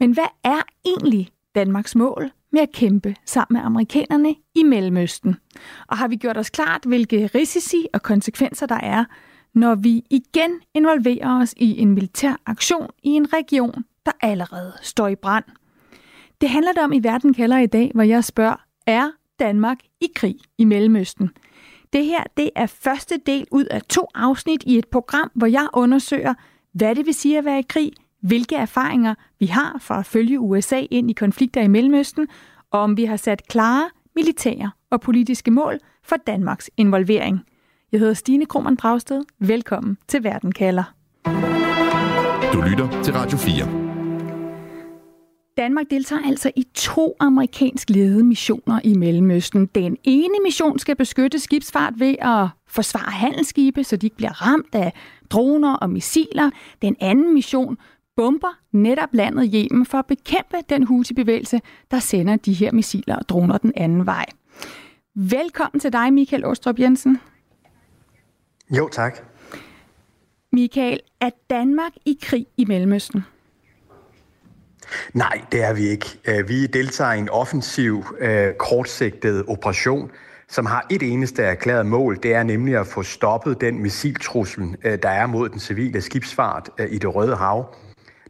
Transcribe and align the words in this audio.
Men 0.00 0.12
hvad 0.12 0.28
er 0.44 0.62
egentlig 0.84 1.28
Danmarks 1.54 1.94
mål 1.94 2.30
med 2.52 2.60
at 2.60 2.72
kæmpe 2.72 3.16
sammen 3.24 3.56
med 3.56 3.66
amerikanerne 3.66 4.34
i 4.54 4.62
Mellemøsten? 4.62 5.36
Og 5.86 5.98
har 5.98 6.08
vi 6.08 6.16
gjort 6.16 6.36
os 6.36 6.50
klart, 6.50 6.84
hvilke 6.84 7.30
risici 7.34 7.86
og 7.94 8.02
konsekvenser 8.02 8.66
der 8.66 8.80
er, 8.80 9.04
når 9.54 9.74
vi 9.74 10.02
igen 10.10 10.50
involverer 10.74 11.40
os 11.40 11.54
i 11.56 11.80
en 11.80 11.90
militær 11.90 12.40
aktion 12.46 12.90
i 13.02 13.08
en 13.08 13.32
region, 13.32 13.84
der 14.06 14.12
allerede 14.20 14.72
står 14.82 15.08
i 15.08 15.14
brand? 15.14 15.44
Det 16.40 16.48
handler 16.48 16.72
det 16.72 16.82
om 16.82 16.92
i 16.92 17.00
Verden 17.02 17.34
kalder 17.34 17.58
i 17.58 17.66
dag, 17.66 17.90
hvor 17.94 18.02
jeg 18.02 18.24
spørger, 18.24 18.64
er 18.86 19.10
Danmark 19.38 19.78
i 20.00 20.08
krig 20.14 20.36
i 20.58 20.64
Mellemøsten? 20.64 21.30
Det 21.92 22.04
her 22.04 22.24
det 22.36 22.50
er 22.56 22.66
første 22.66 23.20
del 23.26 23.46
ud 23.50 23.64
af 23.64 23.82
to 23.82 24.06
afsnit 24.14 24.62
i 24.66 24.78
et 24.78 24.88
program, 24.88 25.30
hvor 25.34 25.46
jeg 25.46 25.68
undersøger, 25.72 26.34
hvad 26.72 26.94
det 26.94 27.06
vil 27.06 27.14
sige 27.14 27.38
at 27.38 27.44
være 27.44 27.58
i 27.58 27.66
krig, 27.68 27.92
hvilke 28.22 28.56
erfaringer 28.56 29.14
vi 29.38 29.46
har 29.46 29.76
for 29.80 29.94
at 29.94 30.06
følge 30.06 30.40
USA 30.40 30.82
ind 30.90 31.10
i 31.10 31.12
konflikter 31.12 31.60
i 31.60 31.68
Mellemøsten, 31.68 32.28
og 32.70 32.80
om 32.80 32.96
vi 32.96 33.04
har 33.04 33.16
sat 33.16 33.48
klare 33.48 33.90
militære 34.16 34.70
og 34.90 35.00
politiske 35.00 35.50
mål 35.50 35.78
for 36.02 36.16
Danmarks 36.26 36.70
involvering. 36.76 37.40
Jeg 37.92 38.00
hedder 38.00 38.14
Stine 38.14 38.46
Krohmann 38.46 38.76
Dragsted. 38.76 39.22
Velkommen 39.38 39.98
til 40.08 40.24
Verden 40.24 40.52
kalder. 40.52 40.94
Du 42.52 42.60
lytter 42.60 43.02
til 43.02 43.14
Radio 43.14 43.38
4. 43.38 43.86
Danmark 45.56 45.86
deltager 45.90 46.22
altså 46.26 46.50
i 46.56 46.62
to 46.74 47.16
amerikansk 47.20 47.90
ledede 47.90 48.24
missioner 48.24 48.80
i 48.84 48.94
Mellemøsten. 48.94 49.66
Den 49.66 49.96
ene 50.04 50.34
mission 50.44 50.78
skal 50.78 50.96
beskytte 50.96 51.38
skibsfart 51.38 51.92
ved 51.96 52.14
at 52.18 52.48
forsvare 52.68 53.12
handelsskibe, 53.12 53.84
så 53.84 53.96
de 53.96 54.06
ikke 54.06 54.16
bliver 54.16 54.46
ramt 54.46 54.74
af 54.74 54.92
droner 55.30 55.74
og 55.74 55.90
missiler. 55.90 56.50
Den 56.82 56.96
anden 57.00 57.34
mission 57.34 57.76
bomber 58.16 58.58
netop 58.72 59.08
landet 59.12 59.50
Yemen 59.54 59.86
for 59.86 59.98
at 59.98 60.06
bekæmpe 60.06 60.56
den 60.68 60.82
Houthi-bevægelse, 60.82 61.60
der 61.90 61.98
sender 61.98 62.36
de 62.36 62.52
her 62.52 62.72
missiler 62.72 63.16
og 63.16 63.28
droner 63.28 63.58
den 63.58 63.72
anden 63.76 64.06
vej. 64.06 64.26
Velkommen 65.14 65.80
til 65.80 65.92
dig, 65.92 66.12
Michael 66.12 66.44
Åstrup 66.44 66.78
Jensen. 66.78 67.20
Jo, 68.70 68.88
tak. 68.88 69.18
Michael, 70.52 71.00
er 71.20 71.30
Danmark 71.50 71.92
i 72.04 72.18
krig 72.22 72.46
i 72.56 72.64
Mellemøsten? 72.64 73.24
Nej, 75.14 75.40
det 75.52 75.64
er 75.64 75.72
vi 75.74 75.88
ikke. 75.88 76.06
Øh, 76.28 76.48
vi 76.48 76.66
deltager 76.66 77.12
i 77.12 77.18
en 77.18 77.28
offensiv, 77.28 78.04
øh, 78.18 78.54
kortsigtet 78.58 79.44
operation, 79.48 80.10
som 80.48 80.66
har 80.66 80.86
et 80.90 81.02
eneste 81.02 81.42
erklæret 81.42 81.86
mål, 81.86 82.18
det 82.22 82.34
er 82.34 82.42
nemlig 82.42 82.76
at 82.76 82.86
få 82.86 83.02
stoppet 83.02 83.60
den 83.60 83.82
missiltrussel, 83.82 84.76
øh, 84.84 84.98
der 85.02 85.08
er 85.08 85.26
mod 85.26 85.48
den 85.48 85.60
civile 85.60 86.00
skibsfart 86.00 86.70
i 86.90 86.98
det 86.98 87.14
Røde 87.14 87.36
Hav. 87.36 87.74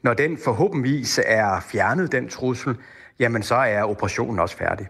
Når 0.07 0.15
den 0.15 0.39
forhåbentligvis 0.39 1.21
er 1.27 1.61
fjernet, 1.61 2.13
den 2.13 2.29
trussel, 2.29 2.77
jamen 3.19 3.43
så 3.43 3.55
er 3.55 3.83
operationen 3.83 4.39
også 4.39 4.57
færdig. 4.57 4.87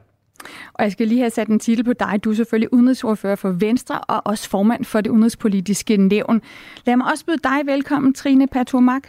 Og 0.74 0.84
jeg 0.84 0.92
skal 0.92 1.08
lige 1.08 1.20
have 1.20 1.30
sat 1.30 1.48
en 1.48 1.58
titel 1.58 1.84
på 1.84 1.92
dig. 1.92 2.20
Du 2.24 2.30
er 2.30 2.34
selvfølgelig 2.34 2.72
udenrigsordfører 2.72 3.36
for 3.36 3.50
Venstre 3.50 4.00
og 4.00 4.22
også 4.24 4.50
formand 4.50 4.84
for 4.84 5.00
det 5.00 5.10
udenrigspolitiske 5.10 5.96
nævn. 5.96 6.42
Lad 6.84 6.96
mig 6.96 7.06
også 7.12 7.26
byde 7.26 7.38
dig 7.44 7.60
velkommen, 7.64 8.14
Trine 8.14 8.46
Patomak. 8.46 9.02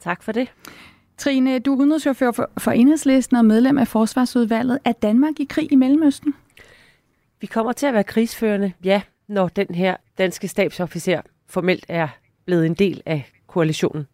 Tak 0.00 0.22
for 0.22 0.32
det. 0.32 0.52
Trine, 1.18 1.58
du 1.58 1.72
er 1.74 1.78
udenrigsordfører 1.78 2.32
for, 2.32 2.50
for 2.58 2.70
Enhedslisten 2.70 3.36
og 3.36 3.44
medlem 3.44 3.78
af 3.78 3.88
Forsvarsudvalget. 3.88 4.78
Er 4.84 4.92
Danmark 4.92 5.40
i 5.40 5.46
krig 5.50 5.72
i 5.72 5.76
Mellemøsten? 5.76 6.34
Vi 7.40 7.46
kommer 7.46 7.72
til 7.72 7.86
at 7.86 7.94
være 7.94 8.04
krigsførende, 8.04 8.72
ja, 8.84 9.02
når 9.28 9.48
den 9.48 9.74
her 9.74 9.96
danske 10.18 10.48
stabsofficer 10.48 11.20
formelt 11.48 11.84
er 11.88 12.08
blevet 12.46 12.66
en 12.66 12.74
del 12.74 13.02
af 13.06 13.30
koalitionen. 13.46 14.06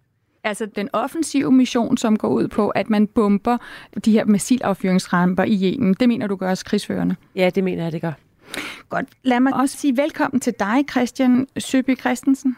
Altså 0.47 0.67
den 0.67 0.89
offensive 0.93 1.53
mission, 1.53 1.97
som 1.97 2.17
går 2.17 2.29
ud 2.29 2.49
på, 2.49 2.69
at 2.69 2.91
man 2.91 3.07
bomber 3.07 3.59
de 4.05 4.13
her 4.13 4.25
missilaffyringsramper 4.25 5.45
i 5.45 5.75
Yemen, 5.75 5.95
det 5.95 6.09
mener 6.09 6.27
du 6.27 6.37
gør 6.37 6.51
os 6.51 6.63
krigsførende? 6.63 7.17
Ja, 7.35 7.51
det 7.51 7.65
mener 7.65 7.83
jeg, 7.83 7.93
det 7.93 8.01
gør. 8.01 8.13
Godt. 8.89 9.07
Lad 9.23 9.41
mig 9.41 9.55
også 9.55 9.77
sige 9.77 9.97
velkommen 9.97 10.41
til 10.41 10.55
dig, 10.59 10.85
Christian 10.91 11.47
Søby 11.59 11.99
Christensen. 11.99 12.57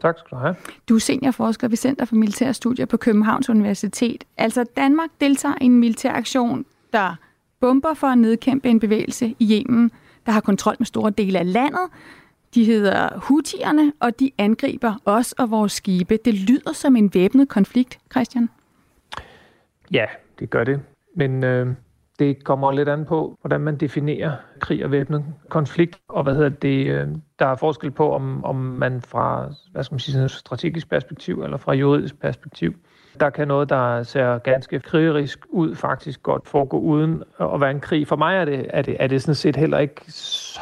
Tak 0.00 0.18
skal 0.18 0.36
du 0.36 0.42
have. 0.42 0.54
Du 0.88 0.94
er 0.94 0.98
seniorforsker 0.98 1.68
ved 1.68 1.76
Center 1.76 2.04
for 2.04 2.14
Militære 2.14 2.54
Studier 2.54 2.86
på 2.86 2.96
Københavns 2.96 3.50
Universitet. 3.50 4.24
Altså 4.36 4.64
Danmark 4.76 5.10
deltager 5.20 5.54
i 5.60 5.64
en 5.64 5.78
militær 5.78 6.12
aktion, 6.12 6.64
der 6.92 7.14
bomber 7.60 7.94
for 7.94 8.06
at 8.06 8.18
nedkæmpe 8.18 8.68
en 8.68 8.80
bevægelse 8.80 9.34
i 9.38 9.52
Yemen, 9.52 9.90
der 10.26 10.32
har 10.32 10.40
kontrol 10.40 10.76
med 10.78 10.86
store 10.86 11.10
dele 11.10 11.38
af 11.38 11.52
landet. 11.52 11.88
De 12.54 12.64
hedder 12.64 13.08
Houthierne, 13.28 13.92
og 14.00 14.20
de 14.20 14.30
angriber 14.38 14.94
os 15.04 15.32
og 15.32 15.50
vores 15.50 15.72
skibe. 15.72 16.18
Det 16.24 16.34
lyder 16.34 16.72
som 16.72 16.96
en 16.96 17.10
væbnet 17.14 17.48
konflikt, 17.48 17.98
Christian. 18.10 18.48
Ja, 19.92 20.06
det 20.38 20.50
gør 20.50 20.64
det. 20.64 20.80
Men 21.14 21.44
øh, 21.44 21.66
det 22.18 22.44
kommer 22.44 22.72
lidt 22.72 22.88
an 22.88 23.04
på, 23.04 23.38
hvordan 23.40 23.60
man 23.60 23.76
definerer 23.76 24.32
krig 24.60 24.84
og 24.84 24.90
væbnet 24.90 25.24
konflikt, 25.48 25.98
og 26.08 26.22
hvad 26.22 26.34
hedder 26.34 26.48
det, 26.48 26.86
øh, 26.86 27.08
der 27.38 27.46
er 27.46 27.56
forskel 27.56 27.90
på, 27.90 28.12
om, 28.12 28.44
om 28.44 28.56
man 28.56 29.00
fra 29.00 29.52
hvad 29.72 29.84
skal 29.84 29.94
man 29.94 30.00
sige, 30.00 30.28
strategisk 30.28 30.90
perspektiv 30.90 31.42
eller 31.42 31.56
fra 31.56 31.72
juridisk 31.72 32.20
perspektiv, 32.20 32.74
der 33.20 33.30
kan 33.30 33.48
noget, 33.48 33.68
der 33.68 34.02
ser 34.02 34.38
ganske 34.38 34.80
krigerisk 34.80 35.46
ud, 35.48 35.74
faktisk 35.74 36.22
godt 36.22 36.48
foregå 36.48 36.78
uden 36.78 37.22
at 37.40 37.60
være 37.60 37.70
en 37.70 37.80
krig. 37.80 38.08
For 38.08 38.16
mig 38.16 38.36
er 38.36 38.44
det, 38.44 38.66
er 38.70 38.82
det, 38.82 38.96
er 38.98 39.06
det 39.06 39.22
sådan 39.22 39.34
set 39.34 39.56
heller 39.56 39.78
ikke 39.78 40.12
så 40.12 40.60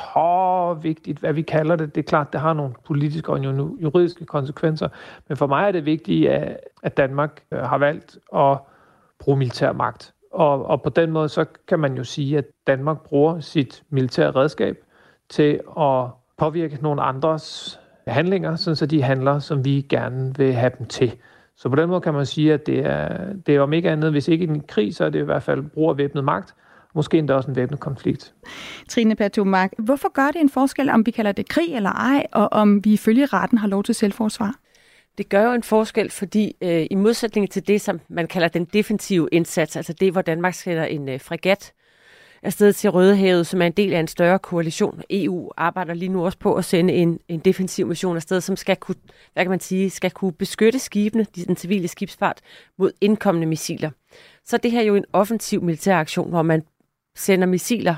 vigtigt, 0.75 1.19
hvad 1.19 1.33
vi 1.33 1.43
kalder 1.43 1.77
det. 1.77 1.95
Det 1.95 2.01
er 2.01 2.09
klart, 2.09 2.33
det 2.33 2.41
har 2.41 2.53
nogle 2.53 2.75
politiske 2.87 3.33
og 3.33 3.45
juridiske 3.83 4.25
konsekvenser, 4.27 4.89
men 5.29 5.37
for 5.37 5.47
mig 5.47 5.69
er 5.69 5.73
det 5.73 5.85
vigtigt, 5.85 6.31
at 6.83 6.97
Danmark 6.97 7.43
øh, 7.53 7.59
har 7.59 7.79
valgt 7.79 8.19
at 8.35 8.59
bruge 9.19 9.39
militær 9.39 9.73
magt 9.73 10.15
og, 10.31 10.67
og 10.67 10.83
på 10.83 10.91
den 10.91 11.11
måde, 11.11 11.29
så 11.29 11.45
kan 11.69 11.81
man 11.81 11.97
jo 11.97 12.05
sige, 12.05 12.39
at 12.39 12.45
Danmark 12.67 13.01
bruger 13.01 13.41
sit 13.41 13.83
militære 13.91 14.31
redskab 14.31 14.77
til 15.29 15.61
at 15.79 16.07
påvirke 16.39 16.79
nogle 16.83 17.03
andres 17.03 17.81
handlinger, 18.07 18.57
sådan 18.57 18.77
så 18.77 18.87
de 18.87 19.03
handler, 19.03 19.39
som 19.39 19.65
vi 19.65 19.87
gerne 19.89 20.35
vil 20.37 20.53
have 20.53 20.73
dem 20.79 20.87
til. 20.87 21.17
Så 21.57 21.69
på 21.69 21.77
den 21.77 21.89
måde 21.89 22.01
kan 22.01 22.15
man 22.15 22.27
sige, 22.27 22.55
at 22.55 22.67
det 22.67 22.79
er, 22.87 23.33
det 23.47 23.57
er 23.57 23.61
om 23.61 23.73
ikke 23.73 23.91
andet, 23.91 24.11
hvis 24.11 24.29
ikke 24.29 24.45
en 24.45 24.61
krig, 24.61 24.95
så 24.95 25.05
er 25.05 25.11
det 25.11 25.19
i 25.19 25.25
hvert 25.25 25.43
fald 25.43 25.63
brug 25.63 25.91
af 25.91 25.99
væbnet 25.99 26.25
magt, 26.25 26.55
måske 26.95 27.19
endda 27.19 27.35
også 27.35 27.51
en 27.51 27.57
væbnet 27.57 27.81
konflikt. 27.81 28.35
Trine 28.89 29.17
Pertumark, 29.17 29.73
hvorfor 29.79 30.13
gør 30.13 30.27
det 30.27 30.41
en 30.41 30.49
forskel, 30.49 30.91
om 30.91 31.07
vi 31.07 31.11
kalder 31.11 31.33
det 31.33 31.49
krig 31.49 31.75
eller 31.75 31.91
ej, 31.91 32.27
og 32.33 32.53
om 32.53 32.85
vi 32.85 32.93
ifølge 32.93 33.27
retten 33.27 33.59
har 33.59 33.69
lov 33.69 33.83
til 33.83 33.95
selvforsvar? 33.95 34.55
Det 35.19 35.29
gør 35.29 35.43
jo 35.43 35.53
en 35.53 35.63
forskel, 35.63 36.11
fordi 36.11 36.57
øh, 36.61 36.87
i 36.91 36.95
modsætning 36.95 37.51
til 37.51 37.69
det, 37.69 37.81
som 37.81 38.01
man 38.09 38.27
kalder 38.27 38.49
den 38.49 38.65
defensive 38.65 39.29
indsats, 39.33 39.77
altså 39.77 39.93
det, 39.93 40.13
hvor 40.13 40.23
Danmark 40.23 40.55
sætter 40.55 40.85
en 40.85 41.09
øh, 41.09 41.21
fregat 41.21 41.73
afsted 42.43 42.73
til 42.73 42.91
Rødehavet, 42.91 43.47
som 43.47 43.63
er 43.63 43.67
en 43.67 43.73
del 43.73 43.93
af 43.93 44.01
en 44.01 44.07
større 44.07 44.39
koalition. 44.39 45.03
EU 45.11 45.51
arbejder 45.57 45.95
lige 45.95 46.09
nu 46.09 46.25
også 46.25 46.39
på 46.39 46.55
at 46.55 46.65
sende 46.65 46.93
en, 46.95 47.21
en 47.29 47.41
defensiv 47.41 47.87
mission 47.87 48.17
afsted, 48.17 48.41
som 48.41 48.57
skal 48.57 48.77
kunne, 48.77 48.97
hvad 49.33 49.45
kan 49.45 49.51
man 49.51 49.61
sige, 49.61 49.91
skal 49.91 50.11
kunne 50.11 50.33
beskytte 50.33 50.79
skibene, 50.79 51.27
den 51.47 51.57
civile 51.57 51.89
skibsfart, 51.89 52.41
mod 52.79 52.93
indkommende 53.01 53.47
missiler. 53.47 53.91
Så 54.45 54.57
det 54.57 54.71
her 54.71 54.81
er 54.81 54.85
jo 54.85 54.95
en 54.95 55.05
offensiv 55.13 55.63
militær 55.63 55.97
aktion, 55.97 56.31
hvor 56.31 56.43
man 56.43 56.63
sender 57.15 57.47
missiler 57.47 57.97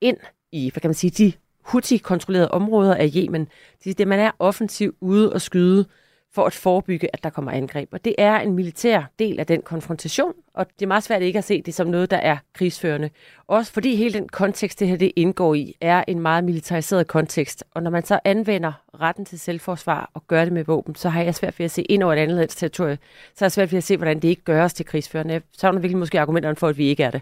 ind 0.00 0.16
i, 0.52 0.70
hvad 0.70 0.80
kan 0.80 0.88
man 0.88 0.94
sige, 0.94 1.10
de 1.10 1.32
Houthi-kontrollerede 1.62 2.50
områder 2.50 2.94
af 2.94 3.10
Yemen. 3.16 3.48
Det 3.84 3.90
er 3.90 3.94
det, 3.94 4.08
man 4.08 4.20
er 4.20 4.30
offensiv 4.38 4.96
ude 5.00 5.32
og 5.32 5.40
skyde 5.40 5.86
for 6.32 6.44
at 6.44 6.52
forebygge, 6.52 7.08
at 7.12 7.22
der 7.22 7.30
kommer 7.30 7.52
angreb. 7.52 7.88
Og 7.92 8.04
det 8.04 8.14
er 8.18 8.40
en 8.40 8.52
militær 8.52 9.02
del 9.18 9.40
af 9.40 9.46
den 9.46 9.62
konfrontation, 9.62 10.34
og 10.54 10.66
det 10.78 10.82
er 10.82 10.86
meget 10.86 11.02
svært 11.02 11.22
ikke 11.22 11.38
at 11.38 11.44
se 11.44 11.62
det 11.62 11.74
som 11.74 11.86
noget, 11.86 12.10
der 12.10 12.16
er 12.16 12.36
krigsførende. 12.54 13.10
Også 13.46 13.72
fordi 13.72 13.96
hele 13.96 14.14
den 14.14 14.28
kontekst, 14.28 14.80
det 14.80 14.88
her 14.88 14.96
det 14.96 15.12
indgår 15.16 15.54
i, 15.54 15.76
er 15.80 16.04
en 16.08 16.20
meget 16.20 16.44
militariseret 16.44 17.06
kontekst. 17.06 17.64
Og 17.74 17.82
når 17.82 17.90
man 17.90 18.04
så 18.04 18.20
anvender 18.24 18.72
retten 19.00 19.24
til 19.24 19.40
selvforsvar 19.40 20.10
og 20.14 20.26
gør 20.26 20.44
det 20.44 20.52
med 20.52 20.64
våben, 20.64 20.94
så 20.94 21.08
har 21.08 21.22
jeg 21.22 21.34
svært 21.34 21.58
ved 21.58 21.64
at 21.64 21.70
se 21.70 21.82
ind 21.82 22.02
over 22.02 22.12
et 22.12 22.18
andet 22.18 22.36
lands 22.36 22.56
territorie. 22.56 22.98
Så 23.34 23.44
har 23.44 23.46
jeg 23.46 23.52
svært 23.52 23.72
ved 23.72 23.78
at 23.78 23.84
se, 23.84 23.96
hvordan 23.96 24.20
det 24.20 24.28
ikke 24.28 24.42
gør 24.42 24.64
os 24.64 24.74
til 24.74 24.86
krigsførende. 24.86 25.32
Jeg 25.32 25.42
savner 25.58 25.80
virkelig 25.80 25.98
måske 25.98 26.20
argumenterne 26.20 26.56
for, 26.56 26.68
at 26.68 26.78
vi 26.78 26.86
ikke 26.86 27.02
er 27.02 27.10
det. 27.10 27.20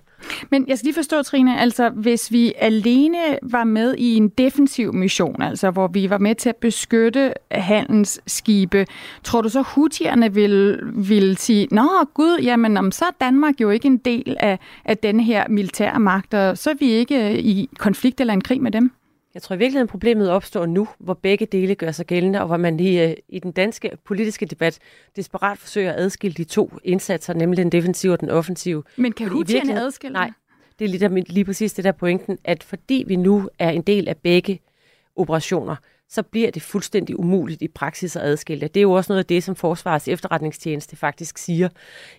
Men 0.51 0.69
jeg 0.69 0.79
skal 0.79 0.87
lige 0.87 0.95
forstå, 0.95 1.23
Trine, 1.23 1.61
altså 1.61 1.89
hvis 1.89 2.33
vi 2.33 2.53
alene 2.59 3.39
var 3.43 3.65
med 3.65 3.95
i 3.99 4.17
en 4.17 4.29
defensiv 4.29 4.95
mission, 4.95 5.43
altså 5.43 5.71
hvor 5.71 5.87
vi 5.87 6.11
var 6.11 6.19
med 6.19 6.35
til 6.35 6.49
at 6.49 6.57
beskytte 6.57 7.35
handelsskibe, 7.51 8.87
tror 9.25 9.41
du 9.41 9.49
så, 9.49 9.63
hutierne 9.63 10.35
ville, 10.35 10.79
ville 10.95 11.37
sige, 11.37 11.69
nå 11.71 11.89
gud, 12.15 12.39
jamen 12.43 12.77
om, 12.77 12.93
så 12.93 13.05
Danmark 13.23 13.61
jo 13.61 13.71
ikke 13.71 13.87
en 13.87 13.97
del 13.97 14.37
af, 14.41 14.59
af 14.85 14.99
denne 14.99 15.23
her 15.23 15.49
militære 15.49 16.01
magt, 16.01 16.35
og 16.35 16.59
så 16.59 16.71
er 16.71 16.75
vi 16.75 16.91
ikke 16.91 17.41
i 17.41 17.69
konflikt 17.79 18.21
eller 18.21 18.35
en 18.35 18.41
krig 18.41 18.63
med 18.63 18.71
dem? 18.71 18.93
Jeg 19.35 19.43
tror 19.43 19.55
i 19.55 19.59
virkeligheden, 19.59 19.89
problemet 19.89 20.31
opstår 20.31 20.67
nu, 20.67 20.89
hvor 20.99 21.15
begge 21.15 21.47
dele 21.47 21.75
gør 21.75 21.91
sig 21.91 22.07
gældende, 22.07 22.41
og 22.41 22.47
hvor 22.47 22.57
man 22.57 22.81
i, 22.81 23.01
øh, 23.01 23.15
i 23.29 23.39
den 23.39 23.53
danske 23.53 23.91
politiske 24.05 24.47
debat 24.47 24.79
desperat 25.17 25.59
forsøger 25.59 25.93
at 25.93 26.01
adskille 26.01 26.35
de 26.35 26.45
to 26.45 26.73
indsatser, 26.85 27.35
nemlig 27.35 27.57
den 27.57 27.73
defensive 27.73 28.13
og 28.13 28.21
den 28.21 28.31
offensive. 28.31 28.83
Men 28.97 29.13
kan 29.13 29.29
hutierne 29.29 29.81
adskille 29.81 30.13
Nej, 30.13 30.31
det 30.79 30.85
er 30.85 30.89
lige, 30.89 31.01
der, 31.01 31.09
lige 31.09 31.45
præcis 31.45 31.73
det 31.73 31.85
der 31.85 31.93
pointen, 31.93 32.39
at 32.45 32.63
fordi 32.63 33.05
vi 33.07 33.17
nu 33.17 33.49
er 33.59 33.71
en 33.71 33.83
del 33.83 34.09
af 34.09 34.17
begge 34.17 34.61
operationer, 35.17 35.77
så 36.13 36.23
bliver 36.23 36.51
det 36.51 36.63
fuldstændig 36.63 37.19
umuligt 37.19 37.63
i 37.63 37.69
praksis 37.69 38.17
at 38.17 38.23
adskille. 38.23 38.69
Det 38.69 38.77
er 38.77 38.83
jo 38.83 38.93
også 38.93 39.13
noget 39.13 39.19
af 39.19 39.27
det, 39.27 39.45
som 39.45 39.57
Forsvarets 39.57 40.09
efterretningstjeneste 40.09 40.97
faktisk 40.97 41.39
siger 41.39 41.69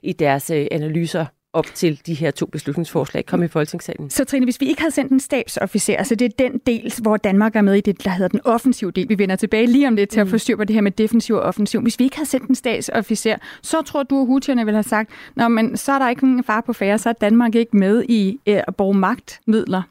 i 0.03 0.13
deres 0.13 0.49
øh, 0.49 0.67
analyser 0.71 1.25
op 1.53 1.65
til 1.65 2.01
de 2.05 2.13
her 2.13 2.31
to 2.31 2.45
beslutningsforslag 2.45 3.25
kom 3.25 3.43
i 3.43 3.47
Folketingssalen. 3.47 4.09
Så 4.09 4.25
Trine, 4.25 4.45
hvis 4.45 4.61
vi 4.61 4.65
ikke 4.65 4.81
havde 4.81 4.93
sendt 4.93 5.11
en 5.11 5.19
stabsofficer, 5.19 5.97
altså 5.97 6.15
det 6.15 6.25
er 6.25 6.49
den 6.49 6.61
del, 6.67 6.93
hvor 7.01 7.17
Danmark 7.17 7.55
er 7.55 7.61
med 7.61 7.73
i 7.73 7.81
det, 7.81 8.03
der 8.05 8.11
hedder 8.11 8.27
den 8.27 8.41
offensive 8.43 8.91
del, 8.91 9.09
vi 9.09 9.17
vender 9.17 9.35
tilbage 9.35 9.67
lige 9.67 9.87
om 9.87 9.95
det 9.95 10.09
til 10.09 10.19
mm. 10.19 10.27
at 10.27 10.31
få 10.31 10.37
styr 10.37 10.55
på 10.55 10.63
det 10.63 10.73
her 10.73 10.81
med 10.81 10.91
defensiv 10.91 11.35
og 11.35 11.41
offensiv. 11.41 11.81
Hvis 11.81 11.99
vi 11.99 12.03
ikke 12.03 12.15
havde 12.15 12.29
sendt 12.29 12.49
en 12.49 12.55
stabsofficer, 12.55 13.35
så 13.61 13.81
tror 13.81 14.03
du, 14.03 14.21
at 14.21 14.27
hutierne 14.27 14.65
ville 14.65 14.75
have 14.75 14.83
sagt, 14.83 15.09
Nå, 15.35 15.47
men 15.47 15.77
så 15.77 15.91
er 15.91 15.99
der 15.99 16.09
ikke 16.09 16.25
nogen 16.25 16.43
far 16.43 16.61
på 16.61 16.73
færre, 16.73 16.97
så 16.97 17.09
er 17.09 17.13
Danmark 17.13 17.55
ikke 17.55 17.77
med 17.77 18.03
i 18.09 18.39
øh, 18.47 18.61
at 18.67 18.75
bruge 18.75 18.95
magtmidler. 18.95 19.81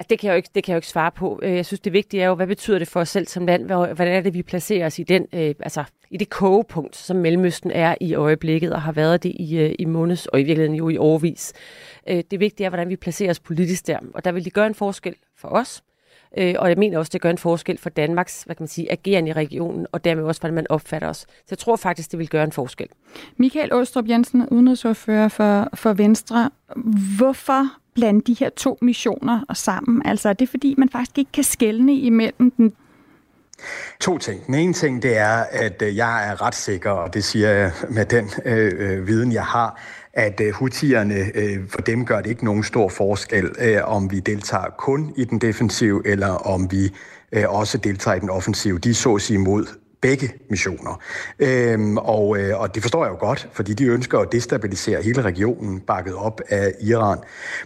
Altså, 0.00 0.06
det 0.10 0.18
kan, 0.18 0.26
jeg 0.26 0.32
jo 0.32 0.36
ikke, 0.36 0.50
det 0.54 0.64
kan 0.64 0.72
jeg 0.72 0.74
jo 0.74 0.78
ikke 0.78 0.88
svare 0.88 1.10
på. 1.10 1.40
Øh, 1.42 1.56
jeg 1.56 1.66
synes, 1.66 1.80
det 1.80 1.92
vigtige 1.92 2.22
er 2.22 2.26
jo, 2.26 2.34
hvad 2.34 2.46
betyder 2.46 2.78
det 2.78 2.88
for 2.88 3.00
os 3.00 3.08
selv 3.08 3.26
som 3.26 3.46
land? 3.46 3.64
Hvordan 3.66 4.08
er 4.08 4.20
det, 4.20 4.34
vi 4.34 4.42
placerer 4.42 4.86
os 4.86 4.98
i, 4.98 5.02
den, 5.02 5.26
øh, 5.32 5.54
altså, 5.60 5.84
i 6.10 6.16
det 6.16 6.30
kogepunkt, 6.30 6.96
som 6.96 7.16
Mellemøsten 7.16 7.70
er 7.70 7.94
i 8.00 8.14
øjeblikket, 8.14 8.72
og 8.72 8.82
har 8.82 8.92
været 8.92 9.22
det 9.22 9.32
i, 9.38 9.58
øh, 9.58 9.74
i 9.78 9.84
måneds, 9.84 10.26
og 10.26 10.40
i 10.40 10.42
virkeligheden 10.42 10.74
jo 10.74 10.88
i 10.88 10.96
årvis. 10.96 11.52
Øh, 12.08 12.22
det 12.30 12.40
vigtige 12.40 12.64
er, 12.64 12.70
hvordan 12.70 12.88
vi 12.88 12.96
placerer 12.96 13.30
os 13.30 13.40
politisk 13.40 13.86
der. 13.86 13.98
Og 14.14 14.24
der 14.24 14.32
vil 14.32 14.44
det 14.44 14.52
gøre 14.52 14.66
en 14.66 14.74
forskel 14.74 15.14
for 15.36 15.48
os, 15.48 15.82
øh, 16.38 16.54
og 16.58 16.68
jeg 16.68 16.78
mener 16.78 16.98
også, 16.98 17.10
det 17.12 17.20
gør 17.20 17.30
en 17.30 17.38
forskel 17.38 17.78
for 17.78 17.90
Danmarks 17.90 18.42
hvad 18.42 18.56
kan 18.56 18.62
man 18.62 18.68
sige, 18.68 18.92
agerende 18.92 19.30
i 19.30 19.32
regionen, 19.32 19.86
og 19.92 20.04
dermed 20.04 20.24
også, 20.24 20.40
hvordan 20.40 20.54
man 20.54 20.66
opfatter 20.70 21.08
os. 21.08 21.18
Så 21.18 21.46
jeg 21.50 21.58
tror 21.58 21.76
faktisk, 21.76 22.10
det 22.10 22.18
vil 22.18 22.28
gøre 22.28 22.44
en 22.44 22.52
forskel. 22.52 22.88
Michael 23.36 23.72
Åstrup 23.72 24.08
Jensen, 24.08 24.48
udenrigsordfører 24.48 25.28
for, 25.28 25.68
for 25.74 25.92
Venstre. 25.92 26.50
Hvorfor 27.18 27.66
blande 27.98 28.20
de 28.20 28.34
her 28.34 28.50
to 28.50 28.78
missioner 28.82 29.44
sammen? 29.54 30.06
Altså 30.06 30.28
er 30.28 30.32
det 30.32 30.48
fordi, 30.48 30.74
man 30.78 30.88
faktisk 30.88 31.18
ikke 31.18 31.32
kan 31.32 31.44
skelne 31.44 31.94
imellem 31.94 32.50
den 32.50 32.72
To 34.00 34.18
ting. 34.18 34.46
Den 34.46 34.54
ene 34.54 34.72
ting, 34.72 35.02
det 35.02 35.16
er, 35.16 35.44
at 35.50 35.82
øh, 35.82 35.96
jeg 35.96 36.28
er 36.30 36.42
ret 36.42 36.54
sikker, 36.54 36.90
og 36.90 37.14
det 37.14 37.24
siger 37.24 37.48
jeg 37.48 37.72
med 37.90 38.04
den 38.04 38.30
øh, 38.44 38.72
øh 38.78 39.06
viden, 39.06 39.32
jeg 39.32 39.44
har, 39.44 39.80
at 40.12 40.40
øh, 40.40 40.52
hutierne, 40.52 41.14
øh, 41.34 41.68
for 41.68 41.80
dem 41.80 42.06
gør 42.06 42.20
det 42.20 42.30
ikke 42.30 42.44
nogen 42.44 42.64
stor 42.64 42.88
forskel, 42.88 43.50
øh, 43.58 43.80
om 43.84 44.10
vi 44.10 44.20
deltager 44.20 44.70
kun 44.78 45.12
i 45.16 45.24
den 45.24 45.38
defensive, 45.38 46.02
eller 46.06 46.28
om 46.28 46.70
vi 46.70 46.94
øh, 47.32 47.44
også 47.48 47.78
deltager 47.78 48.14
i 48.14 48.20
den 48.20 48.30
offensive. 48.30 48.78
De 48.78 48.94
så 48.94 49.18
sig 49.18 49.34
imod 49.34 49.66
begge 50.00 50.32
missioner. 50.50 51.00
Øhm, 51.38 51.96
og, 51.96 52.38
øh, 52.38 52.60
og 52.60 52.74
det 52.74 52.82
forstår 52.82 53.04
jeg 53.04 53.10
jo 53.10 53.16
godt, 53.26 53.48
fordi 53.52 53.74
de 53.74 53.84
ønsker 53.84 54.18
at 54.18 54.32
destabilisere 54.32 55.02
hele 55.02 55.22
regionen, 55.22 55.80
bakket 55.80 56.14
op 56.14 56.40
af 56.48 56.72
Iran. 56.80 57.18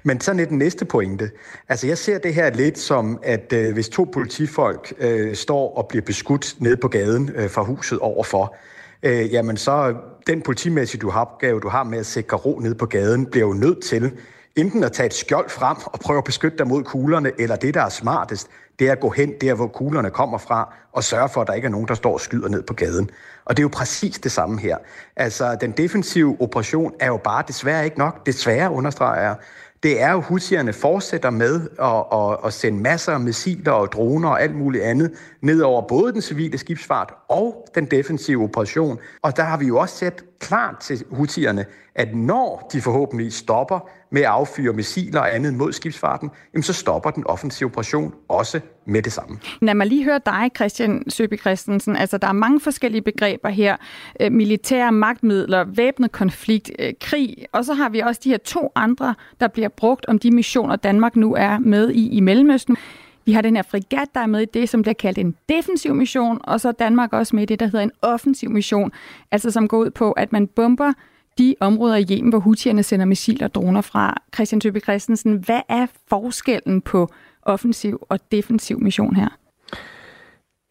Men 0.02 0.20
så 0.20 0.30
er 0.30 0.34
den 0.34 0.58
næste 0.58 0.84
pointe. 0.84 1.30
Altså 1.68 1.86
jeg 1.86 1.98
ser 1.98 2.18
det 2.18 2.34
her 2.34 2.50
lidt 2.50 2.78
som, 2.78 3.18
at 3.22 3.52
øh, 3.52 3.72
hvis 3.72 3.88
to 3.88 4.04
politifolk 4.12 4.92
øh, 4.98 5.34
står 5.34 5.76
og 5.76 5.86
bliver 5.88 6.02
beskudt 6.02 6.54
ned 6.58 6.76
på 6.76 6.88
gaden 6.88 7.30
øh, 7.34 7.50
fra 7.50 7.62
huset 7.62 7.98
overfor, 7.98 8.56
øh, 9.02 9.32
jamen 9.32 9.56
så 9.56 9.94
den 10.26 10.42
politimæssige 10.42 11.00
du 11.00 11.10
har 11.10 11.20
opgave, 11.20 11.60
du 11.60 11.68
har 11.68 11.84
med 11.84 11.98
at 11.98 12.06
sikre 12.06 12.36
ro 12.36 12.58
ned 12.58 12.74
på 12.74 12.86
gaden, 12.86 13.26
bliver 13.26 13.46
jo 13.46 13.52
nødt 13.52 13.84
til 13.84 14.12
enten 14.56 14.84
at 14.84 14.92
tage 14.92 15.06
et 15.06 15.14
skjold 15.14 15.50
frem 15.50 15.76
og 15.84 16.00
prøve 16.00 16.18
at 16.18 16.24
beskytte 16.24 16.58
dig 16.58 16.66
mod 16.66 16.82
kuglerne, 16.82 17.32
eller 17.38 17.56
det, 17.56 17.74
der 17.74 17.82
er 17.82 17.88
smartest, 17.88 18.48
det 18.82 18.88
er 18.88 18.92
at 18.92 19.00
gå 19.00 19.10
hen 19.10 19.32
der, 19.40 19.54
hvor 19.54 19.66
kuglerne 19.66 20.10
kommer 20.10 20.38
fra, 20.38 20.74
og 20.92 21.04
sørge 21.04 21.28
for, 21.28 21.40
at 21.40 21.46
der 21.46 21.52
ikke 21.52 21.66
er 21.66 21.70
nogen, 21.70 21.88
der 21.88 21.94
står 21.94 22.12
og 22.12 22.20
skyder 22.20 22.48
ned 22.48 22.62
på 22.62 22.74
gaden. 22.74 23.10
Og 23.44 23.56
det 23.56 23.62
er 23.62 23.64
jo 23.64 23.70
præcis 23.72 24.18
det 24.18 24.32
samme 24.32 24.60
her. 24.60 24.76
Altså, 25.16 25.56
den 25.60 25.70
defensive 25.70 26.36
operation 26.40 26.92
er 27.00 27.06
jo 27.06 27.16
bare 27.16 27.44
desværre 27.48 27.84
ikke 27.84 27.98
nok. 27.98 28.26
Desværre 28.26 28.70
understreger 28.70 29.22
jeg 29.22 29.36
det 29.82 30.02
er 30.02 30.12
jo, 30.12 30.20
husierne 30.20 30.72
fortsætter 30.72 31.30
med 31.30 31.60
at, 31.80 32.20
at, 32.20 32.46
at 32.46 32.52
sende 32.52 32.80
masser 32.80 33.12
af 33.12 33.20
missiler 33.20 33.72
og 33.72 33.92
droner 33.92 34.28
og 34.28 34.42
alt 34.42 34.54
muligt 34.54 34.84
andet 34.84 35.12
ned 35.40 35.60
over 35.60 35.82
både 35.88 36.12
den 36.12 36.22
civile 36.22 36.58
skibsfart 36.58 37.14
og 37.28 37.66
den 37.74 37.84
defensive 37.84 38.44
operation. 38.44 38.98
Og 39.22 39.36
der 39.36 39.42
har 39.42 39.56
vi 39.56 39.66
jo 39.66 39.78
også 39.78 39.96
set 39.96 40.24
klart 40.42 40.78
til 40.78 41.04
hutierne, 41.10 41.64
at 41.94 42.14
når 42.14 42.68
de 42.72 42.80
forhåbentlig 42.80 43.32
stopper 43.32 43.88
med 44.10 44.22
at 44.22 44.26
affyre 44.26 44.72
missiler 44.72 45.20
og 45.20 45.34
andet 45.34 45.54
mod 45.54 45.72
skibsfarten, 45.72 46.30
jamen 46.54 46.62
så 46.62 46.72
stopper 46.72 47.10
den 47.10 47.26
offensive 47.26 47.70
operation 47.70 48.14
også 48.28 48.60
med 48.86 49.02
det 49.02 49.12
samme. 49.12 49.38
Lad 49.60 49.74
mig 49.74 49.86
lige 49.86 50.04
høre 50.04 50.20
dig, 50.26 50.50
Christian 50.56 51.10
Søby 51.10 51.40
Christensen. 51.40 51.96
Altså, 51.96 52.18
der 52.18 52.28
er 52.28 52.32
mange 52.32 52.60
forskellige 52.60 53.02
begreber 53.02 53.48
her. 53.48 53.76
Øh, 54.20 54.32
militære 54.32 54.92
magtmidler, 54.92 55.64
væbnet 55.64 56.12
konflikt, 56.12 56.70
øh, 56.78 56.92
krig, 57.00 57.46
og 57.52 57.64
så 57.64 57.74
har 57.74 57.88
vi 57.88 58.00
også 58.00 58.20
de 58.24 58.30
her 58.30 58.38
to 58.38 58.72
andre, 58.74 59.14
der 59.40 59.48
bliver 59.48 59.68
brugt 59.68 60.06
om 60.08 60.18
de 60.18 60.30
missioner, 60.30 60.76
Danmark 60.76 61.16
nu 61.16 61.34
er 61.34 61.58
med 61.58 61.90
i 61.90 62.08
i 62.08 62.20
Mellemøsten. 62.20 62.76
Vi 63.24 63.32
har 63.32 63.42
den 63.42 63.56
her 63.56 63.62
frigat, 63.62 64.08
der 64.14 64.20
er 64.20 64.26
med 64.26 64.40
i 64.40 64.46
det, 64.54 64.68
som 64.68 64.82
bliver 64.82 64.94
kaldt 64.94 65.18
en 65.18 65.36
defensiv 65.48 65.94
mission, 65.94 66.40
og 66.44 66.60
så 66.60 66.68
er 66.68 66.72
Danmark 66.72 67.12
også 67.12 67.36
med 67.36 67.42
i 67.42 67.46
det, 67.46 67.60
der 67.60 67.66
hedder 67.66 67.80
en 67.80 67.92
offensiv 68.02 68.50
mission, 68.50 68.92
altså 69.30 69.50
som 69.50 69.68
går 69.68 69.78
ud 69.78 69.90
på, 69.90 70.12
at 70.12 70.32
man 70.32 70.46
bomber 70.46 70.92
de 71.38 71.54
områder 71.60 71.96
i 71.96 72.06
Yemen, 72.10 72.30
hvor 72.30 72.38
hutierne 72.38 72.82
sender 72.82 73.06
missiler 73.06 73.46
og 73.46 73.54
droner 73.54 73.80
fra. 73.80 74.22
Christian 74.34 74.60
Tøbe 74.60 74.80
Christensen, 74.80 75.36
hvad 75.36 75.60
er 75.68 75.86
forskellen 76.08 76.80
på 76.80 77.08
offensiv 77.42 78.06
og 78.08 78.18
defensiv 78.32 78.80
mission 78.80 79.16
her? 79.16 79.28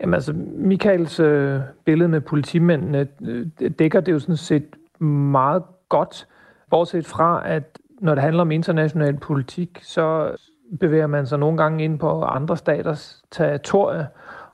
Jamen 0.02 0.14
altså, 0.14 0.34
Michaels 0.56 1.20
øh, 1.20 1.60
billede 1.86 2.10
med 2.10 2.22
politimændene 2.22 3.08
øh, 3.22 3.72
dækker 3.80 4.02
det 4.02 4.12
jo 4.12 4.20
sådan 4.20 4.38
set 4.38 4.76
meget 5.02 5.64
godt, 5.90 6.28
bortset 6.70 7.06
fra, 7.06 7.42
at 7.46 7.80
når 8.02 8.16
det 8.16 8.24
handler 8.24 8.42
om 8.42 8.52
international 8.52 9.18
politik, 9.18 9.80
så 9.84 10.36
bevæger 10.80 11.08
man 11.08 11.26
sig 11.26 11.40
nogle 11.40 11.58
gange 11.58 11.84
ind 11.84 12.00
på 12.00 12.22
andre 12.22 12.58
staters 12.58 13.24
territorie, 13.32 14.08